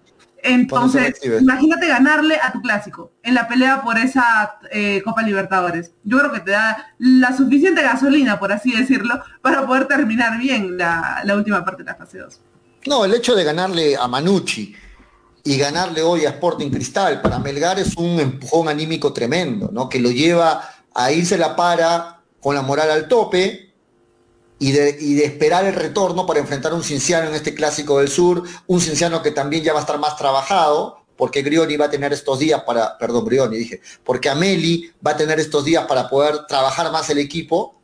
Entonces, 0.43 1.19
imagínate 1.41 1.87
ganarle 1.87 2.37
a 2.39 2.51
tu 2.51 2.61
clásico 2.61 3.11
en 3.23 3.33
la 3.33 3.47
pelea 3.47 3.81
por 3.81 3.97
esa 3.97 4.59
eh, 4.69 5.01
Copa 5.03 5.23
Libertadores. 5.23 5.93
Yo 6.03 6.19
creo 6.19 6.31
que 6.31 6.41
te 6.41 6.51
da 6.51 6.93
la 6.99 7.35
suficiente 7.35 7.81
gasolina, 7.81 8.37
por 8.37 8.51
así 8.51 8.71
decirlo, 8.71 9.23
para 9.41 9.65
poder 9.65 9.87
terminar 9.87 10.37
bien 10.37 10.77
la, 10.77 11.23
última 11.35 11.65
parte 11.65 11.81
de 11.81 11.89
la 11.89 11.95
fase 11.95 12.19
2. 12.19 12.41
No, 12.85 13.05
el 13.05 13.15
hecho 13.15 13.33
de 13.33 13.43
ganarle 13.43 13.97
a 13.97 14.07
Manucci 14.07 14.75
y 15.45 15.57
ganarle 15.57 16.01
hoy 16.01 16.25
a 16.25 16.31
Sporting 16.31 16.71
Cristal 16.71 17.21
para 17.21 17.37
Melgar 17.39 17.79
es 17.79 17.95
un 17.95 18.19
empujón 18.19 18.67
anímico 18.67 19.13
tremendo, 19.13 19.69
¿no? 19.71 19.87
Que 19.87 19.99
lo 19.99 20.09
lleva 20.09 20.69
a 20.93 21.11
irse 21.11 21.37
la 21.37 21.55
para 21.55 22.23
con 22.41 22.55
la 22.55 22.63
moral 22.63 22.89
al 22.89 23.07
tope, 23.07 23.73
y 24.57 24.71
de, 24.71 25.23
esperar 25.23 25.65
el 25.65 25.75
retorno 25.75 26.25
para 26.25 26.39
enfrentar 26.39 26.71
a 26.71 26.75
un 26.75 26.83
Cinciano 26.83 27.29
en 27.29 27.35
este 27.35 27.53
clásico 27.53 27.99
del 27.99 28.07
sur, 28.07 28.43
un 28.67 28.81
Cinciano 28.81 29.21
que 29.21 29.31
también 29.31 29.63
ya 29.63 29.73
va 29.73 29.79
a 29.79 29.81
estar 29.81 29.99
más 29.99 30.15
trabajado, 30.17 31.03
porque 31.17 31.43
Grioni 31.43 31.77
va 31.77 31.85
a 31.85 31.89
tener 31.89 32.13
estos 32.13 32.39
días 32.39 32.63
para, 32.63 32.97
perdón, 32.97 33.25
Grioni 33.25 33.57
dije, 33.57 33.81
porque 34.03 34.29
Ameli 34.29 34.91
va 35.05 35.11
a 35.11 35.17
tener 35.17 35.39
estos 35.39 35.65
días 35.65 35.85
para 35.85 36.09
poder 36.09 36.45
trabajar 36.47 36.91
más 36.91 37.09
el 37.09 37.19
equipo, 37.19 37.75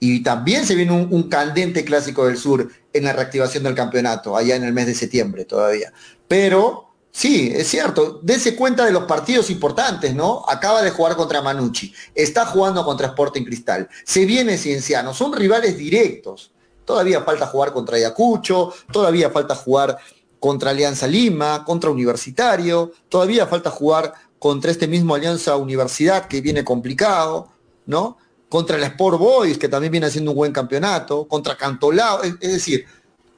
y 0.00 0.22
también 0.22 0.66
se 0.66 0.74
viene 0.74 0.92
un 0.92 1.22
candente 1.24 1.84
clásico 1.84 2.26
del 2.26 2.38
sur 2.38 2.70
en 2.92 3.04
la 3.04 3.12
reactivación 3.12 3.62
del 3.62 3.74
campeonato, 3.74 4.36
allá 4.36 4.56
en 4.56 4.64
el 4.64 4.72
mes 4.72 4.86
de 4.86 4.94
septiembre 4.94 5.44
todavía. 5.44 5.92
Pero 6.26 6.89
Sí, 7.12 7.52
es 7.54 7.68
cierto. 7.68 8.20
Dese 8.22 8.54
cuenta 8.54 8.84
de 8.84 8.92
los 8.92 9.04
partidos 9.04 9.50
importantes, 9.50 10.14
¿no? 10.14 10.44
Acaba 10.48 10.82
de 10.82 10.90
jugar 10.90 11.16
contra 11.16 11.42
Manucci, 11.42 11.92
está 12.14 12.46
jugando 12.46 12.84
contra 12.84 13.08
Sporting 13.08 13.44
Cristal, 13.44 13.88
se 14.04 14.24
viene 14.24 14.56
Cienciano, 14.56 15.12
son 15.12 15.32
rivales 15.32 15.76
directos. 15.76 16.52
Todavía 16.84 17.22
falta 17.22 17.46
jugar 17.46 17.72
contra 17.72 17.96
Ayacucho, 17.96 18.72
todavía 18.92 19.30
falta 19.30 19.54
jugar 19.54 19.98
contra 20.38 20.70
Alianza 20.70 21.06
Lima, 21.06 21.64
contra 21.64 21.90
Universitario, 21.90 22.92
todavía 23.08 23.46
falta 23.46 23.70
jugar 23.70 24.14
contra 24.38 24.70
este 24.70 24.88
mismo 24.88 25.14
Alianza 25.14 25.56
Universidad 25.56 26.26
que 26.26 26.40
viene 26.40 26.64
complicado, 26.64 27.48
¿no? 27.86 28.16
Contra 28.48 28.76
el 28.76 28.82
Sport 28.84 29.18
Boys, 29.18 29.58
que 29.58 29.68
también 29.68 29.92
viene 29.92 30.06
haciendo 30.06 30.30
un 30.32 30.36
buen 30.38 30.52
campeonato, 30.52 31.28
contra 31.28 31.56
Cantolao, 31.56 32.22
es 32.22 32.40
decir, 32.40 32.86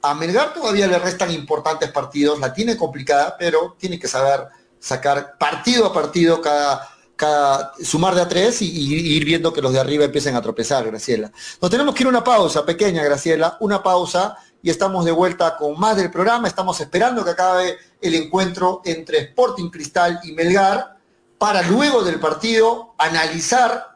a 0.03 0.13
Melgar 0.13 0.53
todavía 0.53 0.85
le 0.85 0.99
restan 0.99 1.31
importantes 1.31 1.89
partidos, 1.89 2.37
la 2.37 2.53
tiene 2.53 2.75
complicada, 2.75 3.37
pero 3.39 3.75
tiene 3.79 3.97
que 3.97 4.09
saber 4.09 4.47
sacar 4.77 5.37
partido 5.37 5.85
a 5.85 5.93
partido 5.93 6.41
cada, 6.41 7.71
sumar 7.81 8.13
de 8.13 8.21
a 8.21 8.27
tres 8.27 8.61
y, 8.61 8.67
ir 8.67 9.23
viendo 9.23 9.53
que 9.53 9.61
los 9.61 9.71
de 9.71 9.79
arriba 9.79 10.03
empiecen 10.03 10.35
a 10.35 10.41
tropezar, 10.41 10.85
Graciela. 10.85 11.31
Nos 11.61 11.71
tenemos 11.71 11.95
que 11.95 12.03
ir 12.03 12.07
a 12.07 12.09
una 12.09 12.23
pausa 12.23 12.65
pequeña, 12.65 13.01
Graciela, 13.01 13.55
una 13.61 13.81
pausa 13.81 14.35
y 14.61 14.69
estamos 14.69 15.05
de 15.05 15.13
vuelta 15.13 15.55
con 15.55 15.79
más 15.79 15.95
del 15.95 16.11
programa. 16.11 16.49
Estamos 16.49 16.81
esperando 16.81 17.23
que 17.23 17.31
acabe 17.31 17.77
el 18.01 18.15
encuentro 18.15 18.81
entre 18.83 19.19
Sporting 19.19 19.69
Cristal 19.69 20.19
y 20.23 20.33
Melgar 20.33 20.97
para 21.37 21.61
luego 21.61 22.03
del 22.03 22.19
partido 22.19 22.93
analizar 22.97 23.92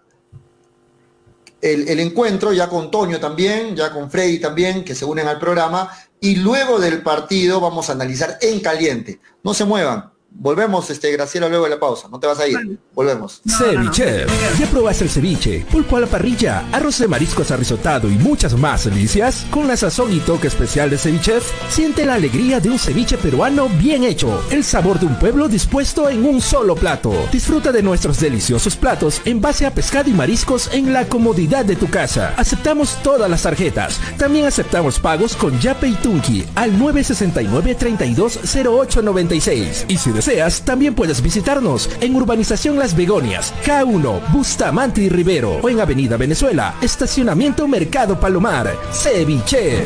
el, 1.62 2.00
encuentro, 2.00 2.54
ya 2.54 2.70
con 2.70 2.92
Toño 2.92 3.20
también, 3.20 3.76
ya 3.76 3.92
con 3.92 4.10
Freddy 4.10 4.40
también, 4.40 4.84
que 4.84 4.96
se 4.96 5.06
unen 5.06 5.28
al 5.28 5.40
programa, 5.40 5.92
y 6.20 6.36
luego 6.36 6.80
del 6.80 7.02
partido 7.02 7.60
vamos 7.60 7.90
a 7.90 7.94
analizar 7.94 8.38
en 8.42 8.60
caliente. 8.60 9.20
No 9.44 9.54
se 9.54 9.66
muevan, 9.66 10.12
Volvemos, 10.40 10.88
este, 10.92 11.12
Graciela, 11.12 11.50
luego 11.50 11.64
de 11.64 11.72
la 11.72 11.80
pausa. 11.80 12.08
No 12.10 12.20
te 12.20 12.28
vas 12.28 12.40
a 12.40 12.48
ir. 12.48 12.78
Volvemos. 12.94 13.42
Ceviche. 13.58 14.28
¿Ya 14.60 14.68
probaste 14.68 15.06
el 15.06 15.10
ceviche? 15.10 15.66
Pulpo 15.72 15.98
a 15.98 16.02
la 16.02 16.06
parrilla, 16.06 16.64
arroz 16.72 17.00
de 17.00 17.08
mariscos 17.08 17.50
arrisotado 17.50 18.08
y 18.08 18.20
muchas 18.20 18.56
más 18.56 18.86
delicias? 18.86 19.48
Con 19.50 19.68
la 19.68 19.76
sazón 19.76 20.14
y 20.14 20.20
toque 20.20 20.46
especial 20.48 20.92
de 20.92 21.00
Ceviche, 21.00 21.40
siente 21.70 22.06
la 22.06 22.14
alegría 22.14 22.60
de 22.60 22.70
un 22.70 22.78
ceviche 22.78 23.18
peruano 23.18 23.68
bien 23.68 24.04
hecho. 24.04 24.44
El 24.52 24.64
sabor 24.64 25.00
de 25.00 25.08
un 25.08 25.18
pueblo 25.18 25.48
dispuesto 25.48 26.08
en 26.08 26.24
un 26.24 26.40
solo 26.40 26.76
plato. 26.76 27.16
Disfruta 27.32 27.72
de 27.72 27.82
nuestros 27.82 28.20
deliciosos 28.20 28.76
platos 28.76 29.24
en 29.26 29.42
base 29.42 29.66
a 29.66 29.74
pescado 29.74 30.12
y 30.12 30.14
mariscos 30.14 30.72
en 30.72 30.94
la 30.94 31.10
comodidad 31.10 31.66
de 31.66 31.76
tu 31.76 31.90
casa. 31.90 32.36
Aceptamos 32.38 33.02
todas 33.02 33.28
las 33.28 33.42
tarjetas. 33.42 34.00
También 34.20 34.46
aceptamos 34.46 35.00
pagos 35.00 35.36
con 35.36 35.60
Yape 35.60 35.88
y 35.88 35.96
Tunki 35.96 36.46
al 36.54 36.78
969 36.78 37.74
320896. 37.74 39.86
Y 39.88 39.98
si 39.98 40.12
deseas, 40.12 40.27
también 40.66 40.94
puedes 40.94 41.22
visitarnos 41.22 41.90
en 42.02 42.14
Urbanización 42.14 42.78
Las 42.78 42.98
Begonias, 42.98 43.54
K1, 43.66 44.34
Bustamante 44.34 45.02
y 45.02 45.08
Rivero 45.08 45.60
o 45.62 45.70
en 45.70 45.80
Avenida 45.80 46.18
Venezuela, 46.18 46.76
Estacionamiento 46.82 47.66
Mercado 47.66 48.20
Palomar, 48.20 48.76
Ceviche. 48.92 49.86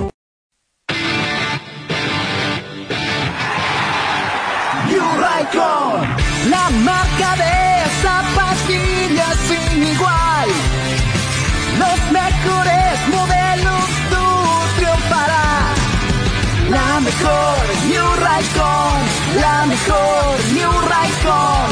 La 6.51 6.69
marca 6.69 7.29
de 7.43 7.57
zapatillas 8.03 9.37
sin 9.47 9.83
igual. 9.93 10.49
Los 11.81 11.99
mejores 12.19 12.93
modelos 13.15 13.85
tú 14.11 14.25
triunfarás. 14.77 15.77
La 16.75 16.89
mejor 17.07 17.57
New 17.91 18.09
Raycon, 18.25 18.97
la 19.45 19.57
mejor 19.73 20.27
New 20.57 20.73
Raycon. 20.91 21.67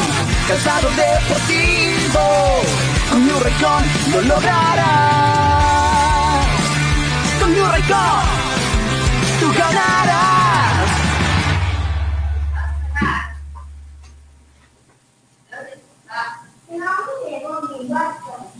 Calzado 0.48 0.88
deportivo, 1.04 2.26
con 3.10 3.20
New 3.28 3.39
Raycon 3.46 3.84
lo 4.13 4.22
lograrás. 4.34 4.88
Con 7.39 7.54
New 7.54 7.68
Raycon, 7.74 8.24
tú 9.39 9.48
ganarás. 9.62 10.29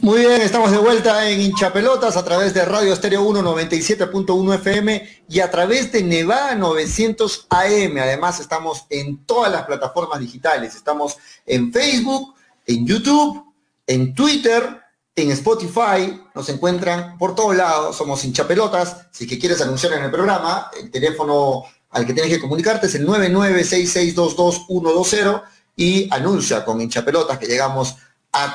Muy 0.02 0.20
bien, 0.20 0.42
estamos 0.42 0.72
de 0.72 0.78
vuelta 0.78 1.30
en 1.30 1.42
Hinchapelotas 1.42 2.16
a 2.16 2.24
través 2.24 2.54
de 2.54 2.64
Radio 2.64 2.94
Estéreo 2.94 3.22
1 3.24 3.42
97.1 3.42 4.56
FM 4.56 5.26
y 5.28 5.42
a 5.42 5.52
través 5.52 5.92
de 5.92 6.02
Nevada 6.04 6.56
900 6.56 7.48
AM. 7.50 7.98
Además, 7.98 8.40
estamos 8.40 8.86
en 8.90 9.26
todas 9.26 9.52
las 9.52 9.66
plataformas 9.66 10.22
digitales. 10.22 10.74
Estamos 10.74 11.18
en 11.46 11.74
Facebook, 11.74 12.34
en 12.66 12.88
YouTube, 12.88 13.44
en 13.88 14.16
Twitter, 14.16 14.80
en 15.18 15.32
Spotify. 15.32 16.18
Nos 16.34 16.48
encuentran 16.48 17.18
por 17.18 17.36
todos 17.36 17.58
lados. 17.58 17.98
Somos 17.98 18.24
Hinchapelotas. 18.24 19.08
Si 19.12 19.26
es 19.26 19.30
que 19.30 19.38
quieres 19.38 19.60
anunciar 19.60 19.92
en 19.94 20.06
el 20.06 20.12
programa, 20.12 20.72
el 20.82 20.90
teléfono 20.92 21.66
al 21.90 22.06
que 22.06 22.14
tienes 22.14 22.32
que 22.32 22.40
comunicarte 22.40 22.88
es 22.88 22.96
el 22.96 23.06
996622120 23.06 25.44
y 25.76 26.08
anuncia 26.14 26.64
con 26.64 26.80
Hinchapelotas 26.80 27.38
que 27.38 27.48
llegamos 27.48 27.98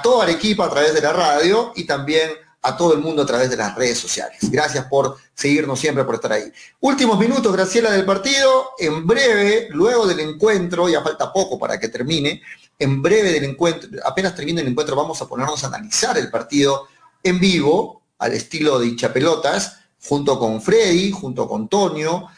toda 0.03 0.25
Arequipa 0.25 0.67
a 0.67 0.71
través 0.71 0.95
de 0.95 1.01
la 1.01 1.13
radio 1.13 1.73
y 1.75 1.85
también 1.85 2.31
a 2.63 2.77
todo 2.77 2.95
el 2.95 3.01
mundo 3.01 3.23
a 3.23 3.27
través 3.27 3.51
de 3.51 3.57
las 3.57 3.75
redes 3.75 3.99
sociales. 3.99 4.39
Gracias 4.51 4.87
por 4.87 5.19
seguirnos 5.35 5.79
siempre, 5.79 6.03
por 6.05 6.15
estar 6.15 6.33
ahí. 6.33 6.51
Últimos 6.81 7.19
minutos, 7.19 7.53
Graciela, 7.53 7.91
del 7.91 8.07
partido. 8.07 8.71
En 8.79 9.07
breve, 9.07 9.69
luego 9.71 10.07
del 10.07 10.21
encuentro, 10.21 10.89
ya 10.89 11.03
falta 11.03 11.31
poco 11.33 11.59
para 11.59 11.79
que 11.79 11.89
termine, 11.89 12.41
en 12.79 13.03
breve 13.03 13.33
del 13.33 13.45
encuentro, 13.45 13.89
apenas 14.05 14.35
termine 14.35 14.63
el 14.63 14.69
encuentro, 14.69 14.97
vamos 14.97 15.21
a 15.21 15.29
ponernos 15.29 15.63
a 15.63 15.69
analizar 15.69 16.17
el 16.19 16.31
partido 16.31 16.89
en 17.23 17.39
vivo, 17.39 18.03
al 18.19 18.33
estilo 18.33 18.79
de 18.79 18.87
hinchapelotas, 18.87 19.79
junto 20.03 20.39
con 20.39 20.61
Freddy, 20.63 21.11
junto 21.11 21.47
con 21.47 21.69
Tonio. 21.69 22.29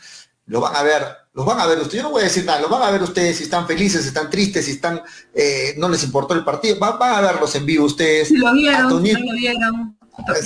Lo 0.46 0.60
van 0.60 0.74
a 0.76 0.82
ver 0.82 1.06
los 1.36 1.44
van 1.44 1.60
a 1.60 1.66
ver 1.66 1.78
ustedes, 1.78 1.98
yo 1.98 2.02
no 2.04 2.12
voy 2.12 2.22
a 2.22 2.24
decir 2.24 2.46
nada, 2.46 2.62
los 2.62 2.70
van 2.70 2.82
a 2.82 2.90
ver 2.90 3.02
ustedes 3.02 3.36
si 3.36 3.42
están 3.42 3.66
felices, 3.66 4.00
si 4.00 4.08
están 4.08 4.30
tristes, 4.30 4.64
si 4.64 4.70
están, 4.70 5.02
eh, 5.34 5.74
no 5.76 5.86
les 5.90 6.02
importó 6.02 6.32
el 6.32 6.42
partido, 6.42 6.78
van, 6.78 6.98
van, 6.98 7.14
a 7.14 7.20
verlos 7.20 7.54
en 7.54 7.66
vivo 7.66 7.84
ustedes. 7.84 8.30
Lo 8.30 8.54
vieron, 8.54 8.86
a 8.86 8.88
Toñito, 8.88 9.18
lo 9.18 9.32
vieron. 9.34 9.98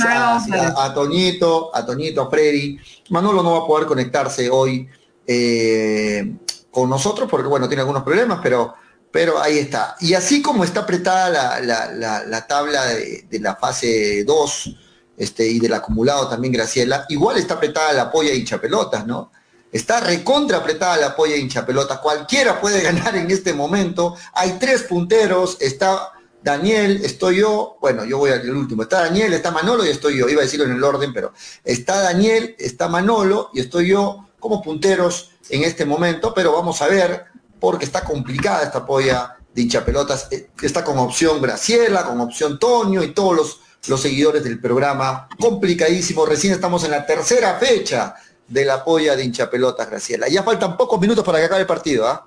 A, 0.05 0.37
a, 0.37 0.85
a, 0.85 0.92
Toñito, 0.92 1.70
a 1.72 1.87
Toñito, 1.87 2.22
a 2.22 2.29
Freddy. 2.29 2.76
Manolo 3.11 3.40
no 3.40 3.53
va 3.53 3.59
a 3.59 3.66
poder 3.68 3.87
conectarse 3.87 4.50
hoy 4.50 4.88
eh, 5.29 6.35
con 6.72 6.90
nosotros 6.90 7.29
porque, 7.31 7.46
bueno, 7.46 7.68
tiene 7.68 7.83
algunos 7.83 8.03
problemas, 8.03 8.40
pero, 8.42 8.74
pero 9.12 9.40
ahí 9.40 9.59
está. 9.59 9.94
Y 10.00 10.14
así 10.14 10.42
como 10.42 10.64
está 10.64 10.81
apretada 10.81 11.31
la, 11.31 11.61
la, 11.61 11.92
la, 11.92 12.24
la 12.24 12.46
tabla 12.48 12.87
de, 12.87 13.26
de, 13.31 13.38
la 13.38 13.55
fase 13.55 14.24
2 14.24 14.76
este, 15.18 15.46
y 15.46 15.61
del 15.61 15.74
acumulado 15.74 16.29
también, 16.29 16.53
Graciela, 16.53 17.07
igual 17.11 17.37
está 17.37 17.55
apretada 17.55 17.92
la 17.92 18.11
polla 18.11 18.33
y 18.33 18.42
chapelotas, 18.42 19.07
¿no? 19.07 19.31
Está 19.72 20.00
recontra 20.00 20.59
apretada 20.59 20.96
la 20.96 21.14
polla 21.14 21.37
hincha 21.37 21.64
pelota. 21.64 22.00
Cualquiera 22.00 22.61
puede 22.61 22.83
ganar 22.83 23.16
en 23.16 23.30
este 23.30 23.52
momento. 23.52 24.16
Hay 24.33 24.56
tres 24.59 24.83
punteros. 24.83 25.56
Está 25.61 26.12
Daniel, 26.42 27.00
estoy 27.04 27.37
yo. 27.38 27.76
Bueno, 27.80 28.04
yo 28.04 28.18
voy 28.18 28.30
al 28.30 28.48
último. 28.50 28.83
Está 28.83 29.02
Daniel, 29.02 29.33
está 29.33 29.50
Manolo 29.50 29.85
y 29.85 29.90
estoy 29.90 30.18
yo. 30.18 30.28
Iba 30.28 30.40
a 30.40 30.44
decirlo 30.44 30.66
en 30.66 30.72
el 30.72 30.83
orden, 30.83 31.12
pero 31.12 31.33
está 31.64 32.00
Daniel, 32.00 32.56
está 32.59 32.88
Manolo 32.88 33.50
y 33.52 33.61
estoy 33.61 33.88
yo 33.88 34.28
como 34.38 34.62
punteros 34.62 35.30
en 35.50 35.64
este 35.64 35.85
momento. 35.85 36.33
Pero 36.35 36.52
vamos 36.52 36.83
a 36.83 36.88
ver, 36.88 37.26
porque 37.61 37.85
está 37.85 38.02
complicada 38.04 38.64
esta 38.64 38.85
polla 38.85 39.37
de 39.54 39.62
hincha 39.62 39.85
pelotas. 39.85 40.28
Eh, 40.30 40.50
está 40.62 40.83
con 40.83 40.98
opción 40.98 41.40
Graciela, 41.40 42.04
con 42.04 42.20
opción 42.20 42.59
Toño 42.59 43.04
y 43.04 43.12
todos 43.12 43.37
los, 43.37 43.61
los 43.87 44.00
seguidores 44.00 44.42
del 44.42 44.59
programa. 44.59 45.28
Complicadísimo. 45.38 46.26
Recién 46.26 46.54
estamos 46.54 46.83
en 46.85 46.90
la 46.90 47.06
tercera 47.06 47.54
fecha 47.54 48.16
de 48.50 48.64
la 48.64 48.84
polla 48.84 49.16
de 49.16 49.24
hinchapelotas, 49.24 49.88
Graciela. 49.88 50.28
Ya 50.28 50.42
faltan 50.42 50.76
pocos 50.76 51.00
minutos 51.00 51.24
para 51.24 51.38
que 51.38 51.44
acabe 51.44 51.62
el 51.62 51.66
partido, 51.66 52.06
¿ah? 52.06 52.26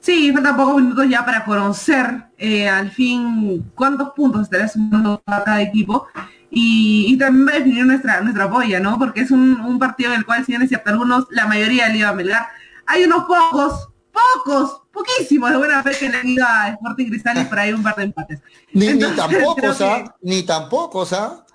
Sí, 0.00 0.32
faltan 0.32 0.56
pocos 0.56 0.76
minutos 0.76 1.06
ya 1.08 1.24
para 1.24 1.44
conocer 1.44 2.24
eh, 2.38 2.68
al 2.68 2.90
fin 2.90 3.70
cuántos 3.74 4.10
puntos 4.10 4.42
estará 4.42 4.66
sumando 4.66 5.22
cada 5.24 5.60
equipo 5.60 6.06
y, 6.50 7.06
y, 7.08 7.18
también 7.18 7.48
va 7.48 7.52
a 7.52 7.58
definir 7.58 7.84
nuestra, 7.84 8.20
nuestra 8.22 8.48
polla, 8.48 8.80
¿no? 8.80 8.98
Porque 8.98 9.20
es 9.20 9.30
un, 9.30 9.60
un 9.60 9.78
partido 9.78 10.12
en 10.12 10.20
el 10.20 10.26
cual, 10.26 10.44
si 10.44 10.52
bien 10.52 10.62
es 10.62 10.68
cierto, 10.68 10.90
algunos, 10.90 11.26
la 11.30 11.46
mayoría 11.46 11.88
le 11.88 11.98
iba 11.98 12.08
a 12.08 12.14
Melgar, 12.14 12.46
hay 12.86 13.04
unos 13.04 13.24
pocos, 13.24 13.88
pocos, 14.12 14.82
poquísimos 14.92 15.50
de 15.50 15.56
buena 15.56 15.82
fe 15.82 15.90
que 15.98 16.08
le 16.08 16.16
han 16.16 16.28
ido 16.28 16.46
a 16.46 16.68
Sporting 16.68 17.08
Cristal 17.08 17.42
y 17.42 17.44
por 17.44 17.58
ahí 17.58 17.72
un 17.72 17.82
par 17.82 17.96
de 17.96 18.04
empates. 18.04 18.40
Ni, 18.72 18.86
Entonces, 18.86 19.18
ni 19.28 19.38
tampoco, 19.38 19.84
¿ah? 19.84 20.16
Ni 20.22 20.42
tampoco, 20.44 21.06
¿ah? 21.12 21.45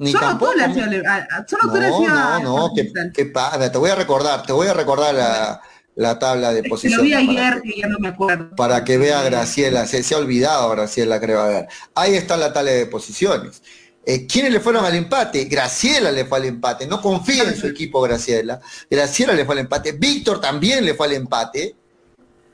Ni 0.00 0.12
solo 0.12 0.28
tampoco, 0.28 0.52
tú 0.52 0.58
le 0.58 0.64
ido, 0.64 1.02
solo 1.46 1.62
no, 1.64 1.72
tú 1.72 1.78
le 1.78 1.88
no, 1.90 2.40
no, 2.40 2.72
que 3.14 3.26
padre, 3.26 3.68
te 3.68 3.76
voy 3.76 3.90
a 3.90 3.94
recordar, 3.94 4.42
te 4.44 4.52
voy 4.54 4.66
a 4.66 4.72
recordar 4.72 5.14
la, 5.14 5.60
la 5.94 6.18
tabla 6.18 6.54
de 6.54 6.62
posiciones. 6.64 6.96
Lo 6.96 7.04
vi 7.04 7.12
ayer 7.12 7.60
que, 7.60 7.70
que 7.70 7.80
ya 7.80 7.86
no 7.86 7.98
me 7.98 8.08
acuerdo. 8.08 8.56
Para 8.56 8.82
que 8.82 8.96
vea 8.96 9.22
Graciela, 9.22 9.86
se, 9.86 10.02
se 10.02 10.14
ha 10.14 10.18
olvidado 10.18 10.70
Graciela, 10.70 11.20
creo, 11.20 11.40
a 11.40 11.48
ver. 11.48 11.68
Ahí 11.94 12.14
está 12.14 12.38
la 12.38 12.50
tabla 12.50 12.70
de 12.70 12.86
posiciones. 12.86 13.62
Eh, 14.06 14.26
¿Quiénes 14.26 14.52
le 14.52 14.60
fueron 14.60 14.86
al 14.86 14.94
empate? 14.94 15.44
Graciela 15.44 16.10
le 16.10 16.24
fue 16.24 16.38
al 16.38 16.46
empate. 16.46 16.86
No 16.86 17.02
confía 17.02 17.42
en 17.44 17.54
su 17.54 17.66
equipo, 17.66 18.00
Graciela. 18.00 18.58
Graciela 18.90 19.34
le 19.34 19.44
fue 19.44 19.54
al 19.54 19.60
empate. 19.60 19.92
Víctor 19.92 20.40
también 20.40 20.86
le 20.86 20.94
fue 20.94 21.08
al 21.08 21.12
empate. 21.12 21.76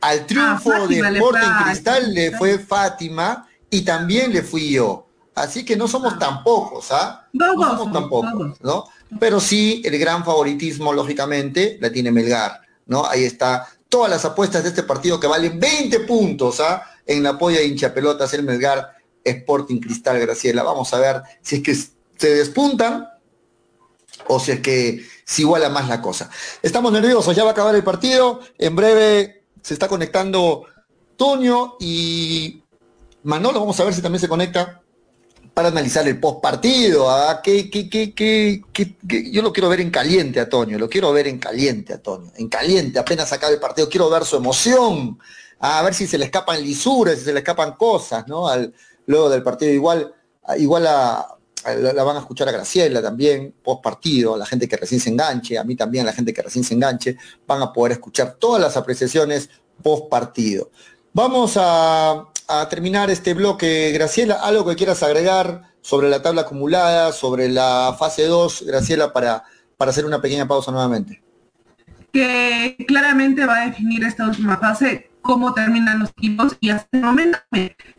Al 0.01 0.27
triunfo 0.27 0.73
ah, 0.73 0.87
de 0.89 0.99
Sporting 0.99 1.65
Cristal 1.65 2.13
le 2.13 2.37
fue 2.37 2.59
Fátima 2.59 3.49
y 3.71 3.83
también 3.83 4.33
le 4.33 4.43
fui 4.43 4.71
yo. 4.71 5.06
Así 5.37 5.66
que 5.66 5.77
no 5.77 5.87
somos 5.87 6.18
tan 6.18 6.42
pocos, 6.42 6.90
¿ah? 6.92 7.29
No, 7.35 7.55
no 7.55 7.77
somos 7.77 7.92
tan 7.92 8.09
pocos, 8.09 8.59
¿no? 8.62 8.87
Pero 9.20 9.38
sí, 9.38 9.83
el 9.85 9.99
gran 9.99 10.25
favoritismo, 10.25 10.94
lógicamente, 10.94 11.77
la 11.79 11.92
tiene 11.92 12.11
Melgar, 12.11 12.62
¿no? 12.87 13.05
Ahí 13.05 13.25
está 13.25 13.68
todas 13.90 14.11
las 14.11 14.25
apuestas 14.25 14.62
de 14.62 14.70
este 14.70 14.83
partido 14.83 15.20
que 15.20 15.27
valen 15.27 15.61
20 15.61 16.01
puntos, 16.01 16.59
¿ah? 16.61 16.83
En 17.05 17.22
la 17.22 17.38
polla 17.38 17.59
de 17.59 17.66
hincha 17.66 17.92
pelotas, 17.92 18.33
el 18.33 18.44
Melgar 18.44 18.96
Sporting 19.22 19.79
Cristal, 19.79 20.18
Graciela. 20.20 20.62
Vamos 20.62 20.94
a 20.94 21.01
ver 21.01 21.22
si 21.42 21.57
es 21.57 21.62
que 21.62 21.75
se 21.75 22.35
despuntan 22.35 23.07
o 24.29 24.40
si 24.40 24.53
es 24.53 24.61
que 24.61 25.07
se 25.22 25.42
iguala 25.42 25.68
más 25.68 25.87
la 25.87 26.01
cosa. 26.01 26.31
Estamos 26.62 26.90
nerviosos, 26.92 27.37
ya 27.37 27.44
va 27.44 27.51
a 27.51 27.53
acabar 27.53 27.75
el 27.75 27.85
partido. 27.85 28.40
En 28.57 28.75
breve 28.75 29.44
se 29.61 29.75
está 29.75 29.87
conectando 29.87 30.64
Toño 31.18 31.77
y 31.79 32.62
Manolo. 33.25 33.61
Vamos 33.61 33.79
a 33.79 33.85
ver 33.85 33.92
si 33.92 34.01
también 34.01 34.20
se 34.20 34.29
conecta 34.29 34.81
para 35.57 35.69
analizar 35.69 36.07
el 36.07 36.21
post 36.21 36.42
partido. 36.42 37.09
¿ah? 37.09 37.40
¿Qué, 37.42 37.71
qué, 37.71 37.88
qué, 37.88 38.12
qué, 38.14 39.31
Yo 39.33 39.40
lo 39.40 39.55
quiero 39.55 39.71
ver 39.71 39.81
en 39.81 39.90
caliente 39.90 40.38
a 40.38 40.51
Toño, 40.51 40.79
lo 40.79 40.87
quiero 40.87 41.11
ver 41.14 41.29
en 41.29 41.38
caliente 41.38 41.95
a 41.95 42.03
Toño, 42.03 42.31
en 42.37 42.47
caliente, 42.51 42.99
apenas 42.99 43.33
acabe 43.33 43.55
el 43.55 43.59
partido, 43.59 43.88
quiero 43.88 44.11
ver 44.11 44.27
su 44.27 44.37
emoción, 44.37 45.19
a 45.59 45.83
ver 45.83 45.95
si 45.95 46.07
se 46.07 46.19
le 46.19 46.27
escapan 46.27 46.62
lisuras, 46.62 47.19
si 47.19 47.25
se 47.25 47.33
le 47.33 47.38
escapan 47.38 47.73
cosas, 47.73 48.29
¿no? 48.29 48.47
Al, 48.47 48.75
luego 49.07 49.31
del 49.31 49.42
partido 49.42 49.73
igual, 49.73 50.12
igual 50.59 50.87
a, 50.88 51.27
la 51.64 52.05
van 52.05 52.19
a 52.19 52.21
escuchar 52.21 52.51
a 52.51 52.53
Graciela 52.53 53.01
también, 53.01 53.55
post 53.64 53.83
partido, 53.83 54.35
a 54.35 54.37
la 54.37 54.45
gente 54.45 54.69
que 54.69 54.77
recién 54.77 55.01
se 55.01 55.09
enganche, 55.09 55.57
a 55.57 55.64
mí 55.64 55.75
también, 55.75 56.03
a 56.03 56.11
la 56.11 56.12
gente 56.12 56.35
que 56.35 56.42
recién 56.42 56.64
se 56.64 56.75
enganche, 56.75 57.16
van 57.47 57.62
a 57.62 57.73
poder 57.73 57.92
escuchar 57.92 58.37
todas 58.38 58.61
las 58.61 58.77
apreciaciones 58.77 59.49
post 59.83 60.11
partido. 60.11 60.71
Vamos 61.14 61.55
a, 61.57 62.27
a 62.49 62.69
terminar 62.69 63.11
este 63.11 63.35
bloque, 63.35 63.91
Graciela, 63.93 64.35
algo 64.35 64.67
que 64.67 64.77
quieras 64.77 65.03
agregar 65.03 65.63
sobre 65.81 66.09
la 66.09 66.23
tabla 66.23 66.43
acumulada, 66.43 67.13
sobre 67.13 67.49
la 67.49 67.95
fase 67.99 68.27
2, 68.27 68.65
Graciela, 68.67 69.13
para, 69.13 69.45
para 69.77 69.91
hacer 69.91 70.05
una 70.05 70.21
pequeña 70.21 70.47
pausa 70.47 70.71
nuevamente. 70.73 71.23
Que 72.13 72.77
claramente 72.87 73.45
va 73.45 73.63
a 73.63 73.67
definir 73.67 74.05
esta 74.05 74.27
última 74.27 74.57
fase 74.59 75.11
cómo 75.27 75.53
terminan 75.53 75.99
los 75.99 76.11
equipos 76.11 76.57
y 76.61 76.71
hasta 76.71 76.97
el 76.97 77.05
momento 77.05 77.39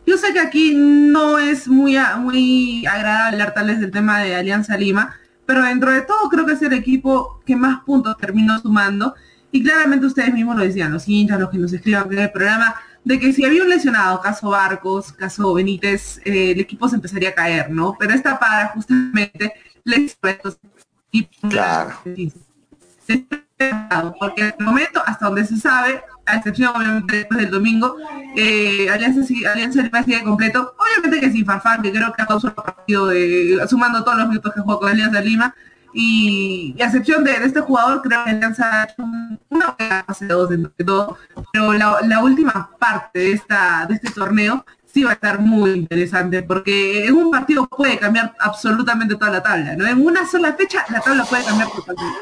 yo 0.06 0.16
sé 0.16 0.32
que 0.32 0.40
aquí 0.40 0.72
no 0.74 1.38
es 1.38 1.68
muy, 1.68 1.96
muy 2.18 2.86
agradable 2.86 3.36
hablar 3.36 3.54
tal 3.54 3.66
vez 3.66 3.80
del 3.80 3.90
tema 3.90 4.20
de 4.20 4.34
Alianza 4.34 4.78
Lima, 4.78 5.14
pero 5.44 5.62
dentro 5.62 5.92
de 5.92 6.00
todo 6.00 6.28
creo 6.30 6.46
que 6.46 6.54
es 6.54 6.62
el 6.62 6.72
equipo 6.72 7.40
que 7.44 7.54
más 7.54 7.84
puntos 7.84 8.16
terminó 8.16 8.58
sumando 8.58 9.14
y 9.52 9.62
claramente 9.62 10.06
ustedes 10.06 10.32
mismos 10.32 10.56
lo 10.56 10.62
decían, 10.62 10.92
los 10.92 11.06
hinchas, 11.06 11.38
los 11.38 11.50
que 11.50 11.58
nos 11.58 11.72
escriban 11.72 12.10
en 12.10 12.18
el 12.18 12.30
programa, 12.30 12.74
de 13.08 13.18
que 13.18 13.32
si 13.32 13.42
había 13.42 13.62
un 13.62 13.70
lesionado, 13.70 14.20
caso 14.20 14.50
Barcos, 14.50 15.12
caso 15.14 15.54
Benítez, 15.54 16.18
eh, 16.26 16.50
el 16.50 16.60
equipo 16.60 16.90
se 16.90 16.96
empezaría 16.96 17.30
a 17.30 17.34
caer, 17.34 17.70
¿no? 17.70 17.96
Pero 17.98 18.12
esta 18.12 18.38
para 18.38 18.68
justamente 18.68 19.54
les 19.82 20.18
y 21.10 21.24
claro. 21.48 22.02
porque 24.20 24.42
en 24.42 24.54
el 24.58 24.64
momento, 24.64 25.02
hasta 25.06 25.24
donde 25.24 25.46
se 25.46 25.56
sabe, 25.56 26.02
a 26.26 26.36
excepción 26.36 26.76
obviamente 26.76 27.16
después 27.16 27.40
del 27.40 27.50
domingo, 27.50 27.96
eh, 28.36 28.90
Alianza, 28.90 29.22
Alianza 29.54 29.80
Lima 29.80 30.02
sigue 30.02 30.22
completo, 30.22 30.74
obviamente 30.78 31.20
que 31.20 31.32
sin 31.32 31.46
Farfán, 31.46 31.80
que 31.80 31.90
creo 31.90 32.12
que 32.12 32.20
ha 32.20 32.26
causado 32.26 32.54
el 32.58 32.62
partido 32.62 33.06
de, 33.06 33.58
sumando 33.70 34.04
todos 34.04 34.18
los 34.18 34.28
minutos 34.28 34.52
que 34.52 34.60
jugó 34.60 34.80
con 34.80 34.90
Alianza 34.90 35.22
Lima, 35.22 35.54
y, 35.92 36.76
a 36.80 36.86
excepción 36.86 37.24
de, 37.24 37.32
este 37.32 37.60
jugador, 37.60 38.02
creo 38.02 38.24
que 38.24 38.30
Alianza 38.30 38.88
una 39.48 39.76
fase 40.06 40.26
dos 40.26 40.50
de 40.50 40.84
todo, 40.84 41.16
pero 41.52 41.72
la, 41.72 42.20
última 42.22 42.70
parte 42.78 43.18
de, 43.18 43.32
esta, 43.32 43.86
de 43.88 43.94
este 43.94 44.10
torneo 44.10 44.64
sí 44.92 45.04
va 45.04 45.10
a 45.10 45.14
estar 45.14 45.40
muy 45.40 45.70
interesante, 45.70 46.42
porque 46.42 47.06
en 47.06 47.14
un 47.14 47.30
partido 47.30 47.66
puede 47.68 47.98
cambiar 47.98 48.34
absolutamente 48.38 49.14
toda 49.16 49.30
la 49.32 49.42
tabla, 49.42 49.76
¿no? 49.76 49.86
En 49.86 50.04
una 50.04 50.26
sola 50.26 50.54
fecha 50.54 50.84
la 50.90 51.00
tabla 51.00 51.24
puede 51.24 51.44
cambiar 51.44 51.70
totalmente. 51.70 52.18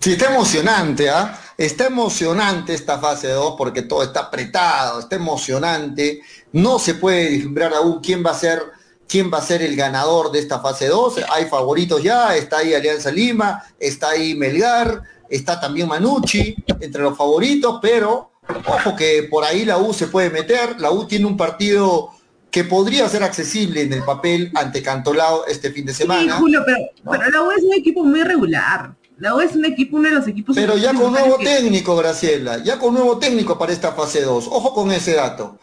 Sí, 0.00 0.12
está 0.12 0.32
emocionante, 0.32 1.10
¿ah? 1.10 1.38
Está 1.56 1.86
emocionante 1.86 2.74
esta 2.74 2.98
fase 2.98 3.28
2 3.28 3.54
porque 3.56 3.82
todo 3.82 4.02
está 4.02 4.20
apretado, 4.20 5.00
está 5.00 5.16
emocionante. 5.16 6.20
No 6.52 6.78
se 6.78 6.94
puede 6.94 7.30
vislumbrar 7.30 7.72
aún 7.74 8.00
quién 8.00 8.24
va 8.24 8.30
a 8.30 8.34
ser 8.34 8.62
quién 9.08 9.30
va 9.32 9.38
a 9.38 9.42
ser 9.42 9.62
el 9.62 9.76
ganador 9.76 10.30
de 10.32 10.38
esta 10.38 10.60
fase 10.60 10.88
2. 10.88 11.20
Hay 11.30 11.46
favoritos 11.46 12.02
ya, 12.02 12.36
está 12.36 12.58
ahí 12.58 12.74
Alianza 12.74 13.10
Lima, 13.10 13.62
está 13.78 14.10
ahí 14.10 14.34
Melgar, 14.34 15.02
está 15.28 15.60
también 15.60 15.88
Manucci 15.88 16.56
entre 16.80 17.02
los 17.02 17.16
favoritos, 17.16 17.78
pero 17.80 18.32
ojo 18.66 18.96
que 18.96 19.26
por 19.30 19.44
ahí 19.44 19.64
la 19.64 19.78
U 19.78 19.92
se 19.92 20.08
puede 20.08 20.30
meter. 20.30 20.80
La 20.80 20.90
U 20.90 21.06
tiene 21.06 21.26
un 21.26 21.36
partido 21.36 22.10
que 22.50 22.64
podría 22.64 23.08
ser 23.08 23.22
accesible 23.22 23.82
en 23.82 23.92
el 23.92 24.02
papel 24.02 24.50
ante 24.54 24.82
Cantolao 24.82 25.46
este 25.46 25.70
fin 25.70 25.84
de 25.84 25.92
semana. 25.92 26.34
Sí, 26.34 26.40
Julio, 26.40 26.62
pero, 26.64 26.78
pero 27.10 27.30
la 27.30 27.42
U 27.42 27.50
es 27.50 27.64
un 27.64 27.74
equipo 27.74 28.04
muy 28.04 28.22
regular. 28.22 28.94
La 29.18 29.34
U 29.34 29.40
es 29.40 29.54
un 29.54 29.64
equipo, 29.64 29.96
uno 29.96 30.08
de 30.08 30.14
los 30.14 30.28
equipos... 30.28 30.54
Pero 30.54 30.76
ya 30.76 30.92
con 30.92 31.10
nuevo 31.12 31.38
técnico, 31.38 31.96
Graciela, 31.96 32.62
ya 32.62 32.78
con 32.78 32.92
nuevo 32.92 33.18
técnico 33.18 33.58
para 33.58 33.72
esta 33.72 33.92
fase 33.92 34.22
2. 34.22 34.46
Ojo 34.48 34.74
con 34.74 34.90
ese 34.92 35.14
dato. 35.14 35.58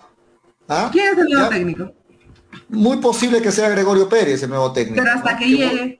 ¿Ah? 0.68 0.90
¿Quién 0.92 1.14
es 1.14 1.18
el 1.20 1.26
nuevo 1.26 1.50
técnico? 1.50 1.94
Muy 2.70 2.98
posible 2.98 3.42
que 3.42 3.52
sea 3.52 3.70
Gregorio 3.70 4.10
Pérez 4.10 4.44
el 4.44 4.50
nuevo 4.50 4.72
técnico. 4.72 5.02
Pero 5.04 5.16
hasta 5.16 5.38
que 5.38 5.46
llegue. 5.46 6.00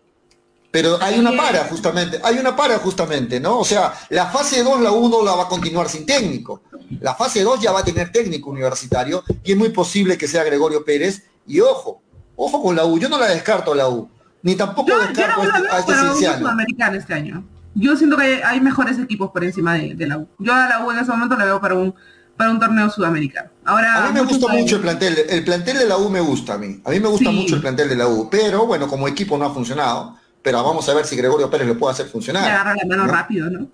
Pero 0.74 0.98
hay 1.00 1.20
una 1.20 1.32
para 1.38 1.66
justamente, 1.66 2.20
hay 2.24 2.40
una 2.40 2.56
para 2.56 2.80
justamente, 2.80 3.40
¿no? 3.40 3.60
O 3.60 3.64
sea, 3.64 3.94
la 4.10 4.26
fase 4.26 4.64
2, 4.64 4.82
la 4.82 4.92
1 4.92 5.24
la 5.24 5.36
va 5.36 5.44
a 5.44 5.48
continuar 5.48 5.88
sin 5.88 6.04
técnico. 6.04 6.64
La 7.00 7.14
fase 7.14 7.44
2 7.44 7.62
ya 7.62 7.72
va 7.72 7.82
a 7.82 7.84
tener 7.84 8.12
técnico 8.12 8.50
universitario 8.50 9.24
y 9.44 9.52
es 9.52 9.58
muy 9.58 9.70
posible 9.70 10.18
que 10.18 10.28
sea 10.28 10.44
Gregorio 10.44 10.84
Pérez. 10.84 11.26
Y 11.46 11.60
ojo, 11.60 12.02
ojo 12.36 12.64
con 12.64 12.76
la 12.76 12.86
U, 12.86 12.98
yo 12.98 13.08
no 13.08 13.20
la 13.20 13.28
descarto 13.28 13.76
la 13.76 13.88
U, 13.88 14.10
ni 14.42 14.56
tampoco 14.56 14.98
descarto 14.98 15.44
este, 15.44 15.70
a 15.70 15.80
este 15.80 16.98
este 16.98 17.14
año. 17.14 17.44
Yo 17.76 17.96
siento 17.96 18.18
que 18.18 18.44
hay, 18.44 18.60
mejores 18.60 18.98
equipos 18.98 19.30
por 19.30 19.44
encima 19.44 19.76
de, 19.76 19.94
de, 19.94 20.08
la 20.08 20.18
U. 20.18 20.28
Yo 20.40 20.56
a 20.56 20.68
la 20.68 20.84
U 20.84 20.90
en 20.92 20.98
ese 20.98 21.12
momento 21.12 21.36
la 21.36 21.46
veo 21.46 21.62
para 21.62 21.76
un 21.76 21.94
para 22.38 22.52
un 22.52 22.60
torneo 22.60 22.90
sudamericano. 22.90 23.50
Ahora, 23.66 24.06
a 24.06 24.08
mí 24.08 24.14
me 24.14 24.26
gusta 24.26 24.48
mucho 24.52 24.76
el 24.78 24.82
plantel, 24.82 25.18
el 25.30 25.44
plantel 25.44 25.78
de 25.78 25.86
la 25.86 25.98
U 25.98 26.10
me 26.10 26.20
gusta 26.20 26.56
a 26.56 26.58
mí, 26.58 26.82
a 26.84 26.90
mí 26.90 27.00
me 27.00 27.08
gusta 27.08 27.32
mucho 27.32 27.56
el 27.56 27.62
plantel 27.62 27.90
de 27.90 27.96
la 27.96 28.08
U, 28.08 28.30
pero 28.30 28.66
bueno, 28.66 28.88
como 28.88 29.08
equipo 29.08 29.38
no 29.38 29.46
ha 29.46 29.54
funcionado, 29.54 30.18
pero 30.42 30.64
vamos 30.64 30.88
a 30.90 30.94
ver 30.94 31.06
si 31.06 31.16
Gregorio 31.16 31.50
Pérez 31.50 31.68
lo 31.68 31.78
puede 31.78 31.94
hacer 31.94 32.08
funcionar. 32.08 32.44
Le 32.44 32.50
agarra 32.50 32.76
la 32.76 32.86
mano 32.88 33.08
rápido, 33.08 33.50
¿no? 33.50 33.68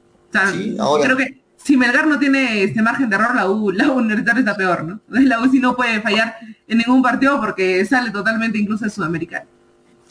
creo 1.01 1.17
que 1.17 1.41
si 1.57 1.75
Melgar 1.75 2.07
no 2.07 2.19
tiene 2.19 2.63
este 2.63 2.81
margen 2.81 3.09
de 3.09 3.15
error, 3.15 3.35
la 3.35 3.49
U, 3.49 3.71
la 3.71 3.91
U 3.91 3.99
está 4.09 4.55
peor, 4.55 4.83
¿no? 4.83 4.99
La 5.09 5.41
U 5.41 5.49
sí 5.49 5.59
no 5.59 5.75
puede 5.75 6.01
fallar 6.01 6.35
en 6.67 6.77
ningún 6.77 7.01
partido 7.01 7.39
porque 7.39 7.83
sale 7.85 8.11
totalmente 8.11 8.57
incluso 8.57 8.85
el 8.85 8.91
sudamericano. 8.91 9.45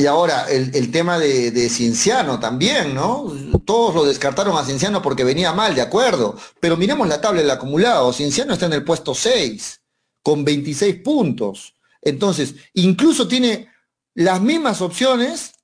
Y 0.01 0.07
ahora, 0.07 0.47
el, 0.49 0.93
tema 0.93 1.19
de, 1.19 1.69
Cienciano 1.69 2.39
también, 2.39 2.95
¿no? 2.95 3.33
Todos 3.65 3.97
lo 3.97 4.05
descartaron 4.05 4.57
a 4.57 4.65
Cienciano 4.65 5.03
porque 5.03 5.25
venía 5.25 5.53
mal, 5.53 5.75
de 5.75 5.81
acuerdo. 5.81 6.37
Pero 6.61 6.77
miremos 6.77 7.09
la 7.09 7.21
tabla 7.21 7.41
del 7.41 7.51
acumulado. 7.51 8.13
Cienciano 8.13 8.53
está 8.53 8.67
en 8.67 8.75
el 8.75 8.85
puesto 8.85 9.13
6, 9.13 9.81
con 10.23 10.45
26 10.45 11.03
puntos. 11.03 11.75
Entonces, 12.01 12.55
incluso 12.75 13.27
tiene 13.27 13.73
las 14.15 14.41
mismas 14.41 14.81
opciones 14.83 15.55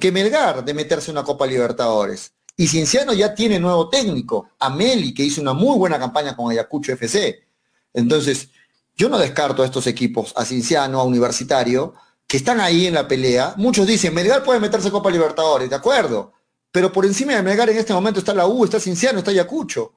que 0.00 0.10
Melgar 0.10 0.64
de 0.64 0.72
meterse 0.72 1.10
en 1.10 1.18
una 1.18 1.26
Copa 1.26 1.46
Libertadores. 1.46 2.32
Y 2.56 2.68
Cienciano 2.68 3.12
ya 3.12 3.34
tiene 3.34 3.60
nuevo 3.60 3.90
técnico, 3.90 4.48
Ameli, 4.58 5.12
que 5.12 5.22
hizo 5.22 5.42
una 5.42 5.52
muy 5.52 5.76
buena 5.76 5.98
campaña 5.98 6.34
con 6.34 6.50
Ayacucho 6.50 6.92
FC. 6.92 7.46
Entonces, 7.92 8.48
yo 8.96 9.10
no 9.10 9.18
descarto 9.18 9.62
a 9.62 9.66
estos 9.66 9.86
equipos, 9.86 10.32
a 10.34 10.46
Cienciano, 10.46 10.98
a 10.98 11.04
Universitario, 11.04 11.94
que 12.32 12.38
están 12.38 12.62
ahí 12.62 12.86
en 12.86 12.94
la 12.94 13.06
pelea. 13.06 13.52
Muchos 13.58 13.86
dicen, 13.86 14.14
Melgar 14.14 14.42
puede 14.42 14.58
meterse 14.58 14.90
Copa 14.90 15.10
Libertadores, 15.10 15.68
de 15.68 15.76
acuerdo. 15.76 16.32
Pero 16.70 16.90
por 16.90 17.04
encima 17.04 17.34
de 17.34 17.42
Melgar 17.42 17.68
en 17.68 17.76
este 17.76 17.92
momento 17.92 18.20
está 18.20 18.32
la 18.32 18.46
U, 18.46 18.64
está 18.64 18.80
Cinciano, 18.80 19.18
está 19.18 19.32
Ayacucho, 19.32 19.92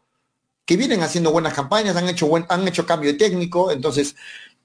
que 0.65 0.75
vienen 0.75 1.01
haciendo 1.01 1.31
buenas 1.31 1.53
campañas, 1.53 1.95
han 1.95 2.09
hecho, 2.09 2.29
han 2.49 2.67
hecho 2.67 2.85
cambio 2.85 3.13
de 3.13 3.17
técnico. 3.17 3.71
Entonces, 3.71 4.17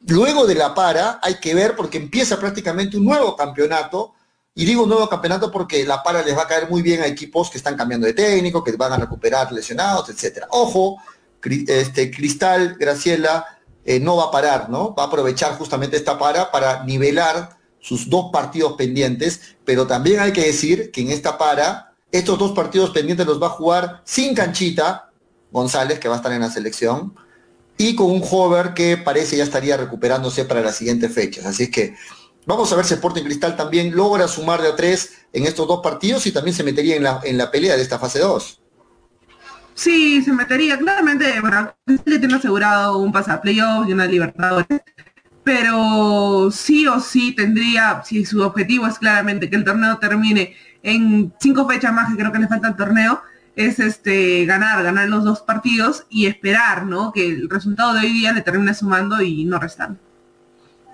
luego 0.09 0.49
de 0.49 0.57
la 0.57 0.75
para 0.75 1.21
hay 1.23 1.37
que 1.37 1.55
ver 1.55 1.77
porque 1.77 1.99
empieza 1.99 2.41
prácticamente 2.41 2.97
un 2.97 3.05
nuevo 3.05 3.37
campeonato. 3.37 4.15
Y 4.53 4.65
digo 4.65 4.85
nuevo 4.85 5.09
campeonato 5.09 5.53
porque 5.53 5.85
la 5.85 6.03
para 6.03 6.25
les 6.25 6.37
va 6.37 6.43
a 6.43 6.49
caer 6.49 6.69
muy 6.69 6.83
bien 6.83 7.03
a 7.03 7.07
equipos 7.07 7.51
que 7.51 7.59
están 7.59 7.77
cambiando 7.77 8.09
de 8.09 8.15
técnico, 8.15 8.65
que 8.65 8.73
van 8.73 8.95
a 8.95 8.97
recuperar 8.97 9.53
lesionados, 9.53 10.09
etcétera. 10.09 10.49
Ojo, 10.51 10.97
este, 11.69 12.11
Cristal, 12.11 12.75
Graciela, 12.81 13.47
eh, 13.85 14.01
no 14.01 14.17
va 14.17 14.25
a 14.25 14.31
parar, 14.33 14.69
¿no? 14.69 14.93
Va 14.93 15.05
a 15.05 15.07
aprovechar 15.07 15.57
justamente 15.57 15.97
esta 15.97 16.19
para 16.19 16.51
para 16.51 16.83
nivelar 16.83 17.60
sus 17.81 18.09
dos 18.09 18.31
partidos 18.33 18.75
pendientes, 18.75 19.57
pero 19.65 19.87
también 19.87 20.21
hay 20.21 20.33
que 20.33 20.47
decir 20.47 20.91
que 20.91 21.01
en 21.01 21.11
esta 21.11 21.39
para, 21.39 21.95
estos 22.13 22.39
dos 22.39 22.53
partidos 22.53 22.91
pendientes 22.91 23.27
los 23.27 23.43
va 23.43 23.49
a 23.49 23.51
jugar 23.51 24.03
sin 24.05 24.35
canchita, 24.35 25.11
González, 25.51 25.99
que 25.99 26.09
va 26.09 26.15
a 26.15 26.19
estar 26.19 26.33
en 26.33 26.41
la 26.41 26.51
selección, 26.51 27.15
y 27.79 27.97
con 27.97 28.11
un 28.11 28.23
Hover 28.23 28.75
que 28.75 28.99
parece 28.99 29.37
ya 29.37 29.45
estaría 29.45 29.77
recuperándose 29.77 30.45
para 30.45 30.61
las 30.61 30.77
siguientes 30.77 31.13
fechas. 31.13 31.47
Así 31.47 31.65
es 31.65 31.71
que 31.71 31.95
vamos 32.45 32.71
a 32.73 32.77
ver 32.77 32.85
si 32.85 32.95
Sporting 32.95 33.25
Cristal 33.25 33.57
también 33.57 33.97
logra 33.97 34.29
sumar 34.29 34.61
de 34.61 34.69
a 34.69 34.77
tres 34.77 35.13
en 35.33 35.47
estos 35.47 35.67
dos 35.67 35.81
partidos 35.83 36.27
y 36.27 36.33
también 36.33 36.55
se 36.55 36.63
metería 36.63 36.97
en 36.97 37.05
la, 37.05 37.21
en 37.25 37.39
la 37.39 37.51
pelea 37.51 37.77
de 37.77 37.83
esta 37.83 37.99
fase 37.99 38.19
2. 38.19 38.61
Sí, 39.75 40.23
se 40.23 40.33
metería. 40.33 40.79
Claramente, 40.79 41.25
le 42.05 42.19
tiene 42.19 42.35
asegurado 42.35 42.99
un 42.99 43.13
pase 43.13 43.31
y 43.45 43.61
una 43.61 44.05
Libertadores 44.05 44.67
pero 45.45 46.51
sí 46.51 46.87
o 46.87 47.01
sí 47.01 47.35
tendría, 47.35 48.03
si 48.05 48.25
su 48.25 48.43
objetivo 48.43 48.87
es 48.87 48.99
claramente 48.99 49.49
que 49.49 49.57
el 49.57 49.65
torneo 49.65 49.99
termine 49.99 50.55
en 50.83 51.33
cinco 51.41 51.69
fechas 51.69 51.93
más 51.93 52.11
que 52.11 52.19
creo 52.19 52.33
que 52.33 52.39
le 52.39 52.49
falta 52.49 52.69
al 52.69 52.77
torneo, 52.77 53.23
es 53.57 53.79
este 53.79 54.45
ganar, 54.47 54.83
ganar 54.83 55.09
los 55.09 55.25
dos 55.25 55.41
partidos 55.41 56.05
y 56.09 56.27
esperar, 56.27 56.87
¿no? 56.87 57.13
Que 57.13 57.27
el 57.27 57.49
resultado 57.49 57.95
de 57.95 58.01
hoy 58.01 58.13
día 58.13 58.33
le 58.33 58.43
termine 58.43 58.75
sumando 58.75 59.21
y 59.21 59.45
no 59.45 59.59
restar. 59.59 59.91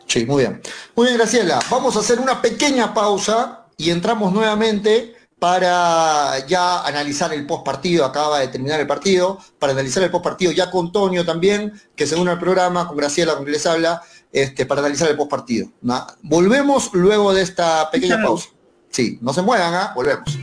Sí, 0.06 0.24
muy 0.24 0.42
bien. 0.42 0.60
Muy 0.94 1.06
bien, 1.06 1.18
Graciela. 1.18 1.58
Vamos 1.70 1.96
a 1.96 2.00
hacer 2.00 2.18
una 2.18 2.40
pequeña 2.40 2.94
pausa 2.94 3.66
y 3.76 3.90
entramos 3.90 4.32
nuevamente 4.32 5.14
para 5.38 6.46
ya 6.46 6.82
analizar 6.82 7.32
el 7.34 7.46
post 7.46 7.64
partido, 7.64 8.06
acaba 8.06 8.38
de 8.40 8.48
terminar 8.48 8.80
el 8.80 8.86
partido, 8.86 9.38
para 9.58 9.72
analizar 9.74 10.02
el 10.02 10.10
post 10.10 10.24
partido 10.24 10.50
ya 10.50 10.70
con 10.70 10.90
Tonio 10.92 11.26
también, 11.26 11.78
que 11.94 12.06
según 12.06 12.28
el 12.28 12.38
programa, 12.38 12.88
con 12.88 12.96
Graciela, 12.96 13.34
con 13.34 13.44
que 13.44 13.50
les 13.50 13.66
habla, 13.66 14.02
este, 14.36 14.66
para 14.66 14.80
analizar 14.80 15.08
el 15.08 15.16
post 15.16 15.30
partido. 15.30 15.72
Volvemos 16.22 16.90
luego 16.92 17.32
de 17.32 17.40
esta 17.40 17.90
pequeña 17.90 18.22
pausa. 18.22 18.50
Sí, 18.90 19.18
no 19.22 19.32
se 19.32 19.40
muevan, 19.40 19.72
¿ah? 19.72 19.92
volvemos. 19.94 20.38